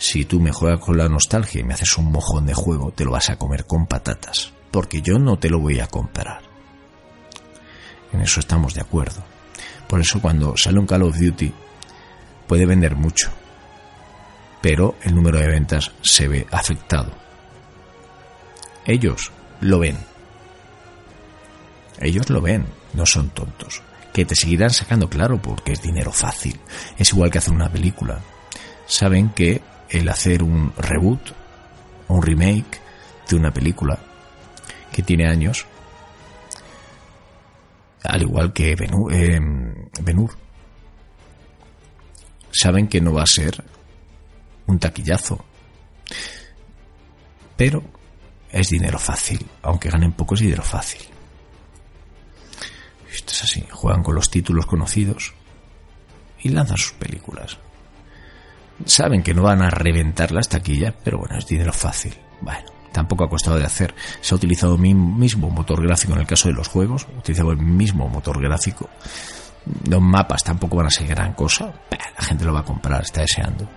[0.00, 3.04] Si tú me juegas con la nostalgia y me haces un mojón de juego, te
[3.04, 6.40] lo vas a comer con patatas, porque yo no te lo voy a comprar.
[8.10, 9.22] En eso estamos de acuerdo.
[9.86, 11.52] Por eso cuando sale un Call of Duty
[12.46, 13.28] puede vender mucho,
[14.62, 17.12] pero el número de ventas se ve afectado.
[18.86, 19.30] Ellos
[19.60, 19.98] lo ven.
[21.98, 23.82] Ellos lo ven, no son tontos.
[24.14, 26.58] Que te seguirán sacando claro porque es dinero fácil.
[26.96, 28.18] Es igual que hacer una película.
[28.86, 31.32] Saben que el hacer un reboot
[32.10, 32.80] un remake
[33.28, 33.98] de una película
[34.92, 35.64] que tiene años,
[38.02, 39.38] al igual que Benur, eh,
[40.02, 40.36] Benur
[42.50, 43.62] saben que no va a ser
[44.66, 45.44] un taquillazo.
[47.56, 47.82] Pero
[48.50, 51.02] es dinero fácil, aunque ganen poco es dinero fácil.
[53.12, 55.34] Esto es así, juegan con los títulos conocidos
[56.40, 57.58] y lanzan sus películas.
[58.84, 62.14] Saben que no van a reventar las taquillas, pero bueno, es dinero fácil.
[62.40, 63.94] Bueno, tampoco ha costado de hacer.
[64.20, 67.58] Se ha utilizado el mismo motor gráfico en el caso de los juegos, utilizado el
[67.58, 68.88] mismo motor gráfico.
[69.88, 71.72] Los mapas tampoco van a ser gran cosa.
[71.90, 73.68] La gente lo va a comprar, está deseando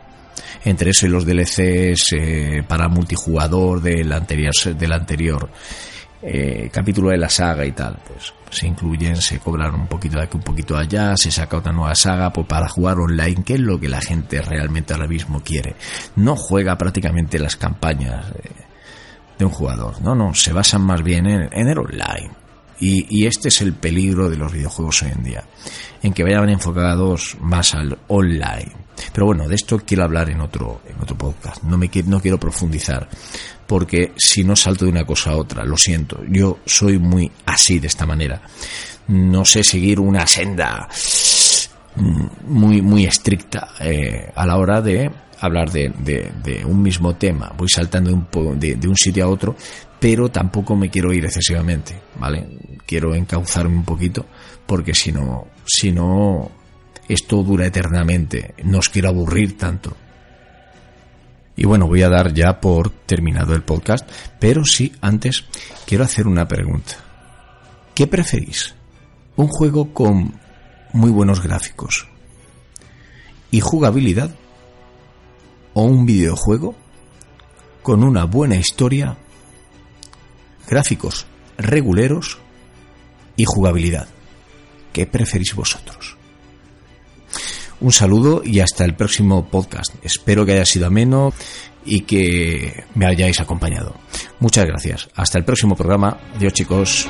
[0.65, 5.49] entre eso y los DLCs eh, para multijugador del anterior, del anterior
[6.25, 10.23] eh, capítulo de la saga y tal, pues se incluyen, se cobran un poquito de
[10.23, 13.59] aquí, un poquito allá, se saca otra nueva saga pues, para jugar online, que es
[13.59, 15.75] lo que la gente realmente ahora mismo quiere.
[16.15, 18.27] No juega prácticamente las campañas
[19.37, 22.31] de, un jugador, no, no, se basan más bien en, en el online.
[22.79, 25.43] Y, y, este es el peligro de los videojuegos hoy en día,
[26.01, 28.82] en que vayan enfocados más al online.
[29.13, 31.63] Pero bueno, de esto quiero hablar en otro, en otro podcast.
[31.63, 33.07] No, me, no quiero profundizar,
[33.67, 36.21] porque si no salto de una cosa a otra, lo siento.
[36.27, 38.41] Yo soy muy así, de esta manera.
[39.07, 40.87] No sé seguir una senda
[42.45, 47.53] muy, muy estricta eh, a la hora de hablar de, un mismo tema.
[47.57, 49.55] Voy saltando un de, de un sitio a otro,
[49.99, 52.47] pero tampoco me quiero ir excesivamente, ¿vale?
[52.85, 54.25] Quiero encauzarme un poquito,
[54.65, 56.51] porque si no, si no,
[57.07, 59.95] esto dura eternamente, no os quiero aburrir tanto.
[61.55, 65.45] Y bueno, voy a dar ya por terminado el podcast, pero sí, antes
[65.85, 66.95] quiero hacer una pregunta.
[67.93, 68.73] ¿Qué preferís?
[69.35, 70.39] ¿Un juego con
[70.93, 72.07] muy buenos gráficos
[73.51, 74.35] y jugabilidad?
[75.75, 76.75] ¿O un videojuego
[77.81, 79.17] con una buena historia,
[80.67, 81.27] gráficos
[81.57, 82.39] reguleros
[83.35, 84.07] y jugabilidad?
[84.91, 86.12] ¿Qué preferís vosotros?
[87.83, 89.93] Un saludo y hasta el próximo podcast.
[90.03, 91.33] Espero que haya sido ameno
[91.83, 93.93] y que me hayáis acompañado.
[94.39, 95.09] Muchas gracias.
[95.15, 96.17] Hasta el próximo programa.
[96.33, 97.09] Adiós chicos.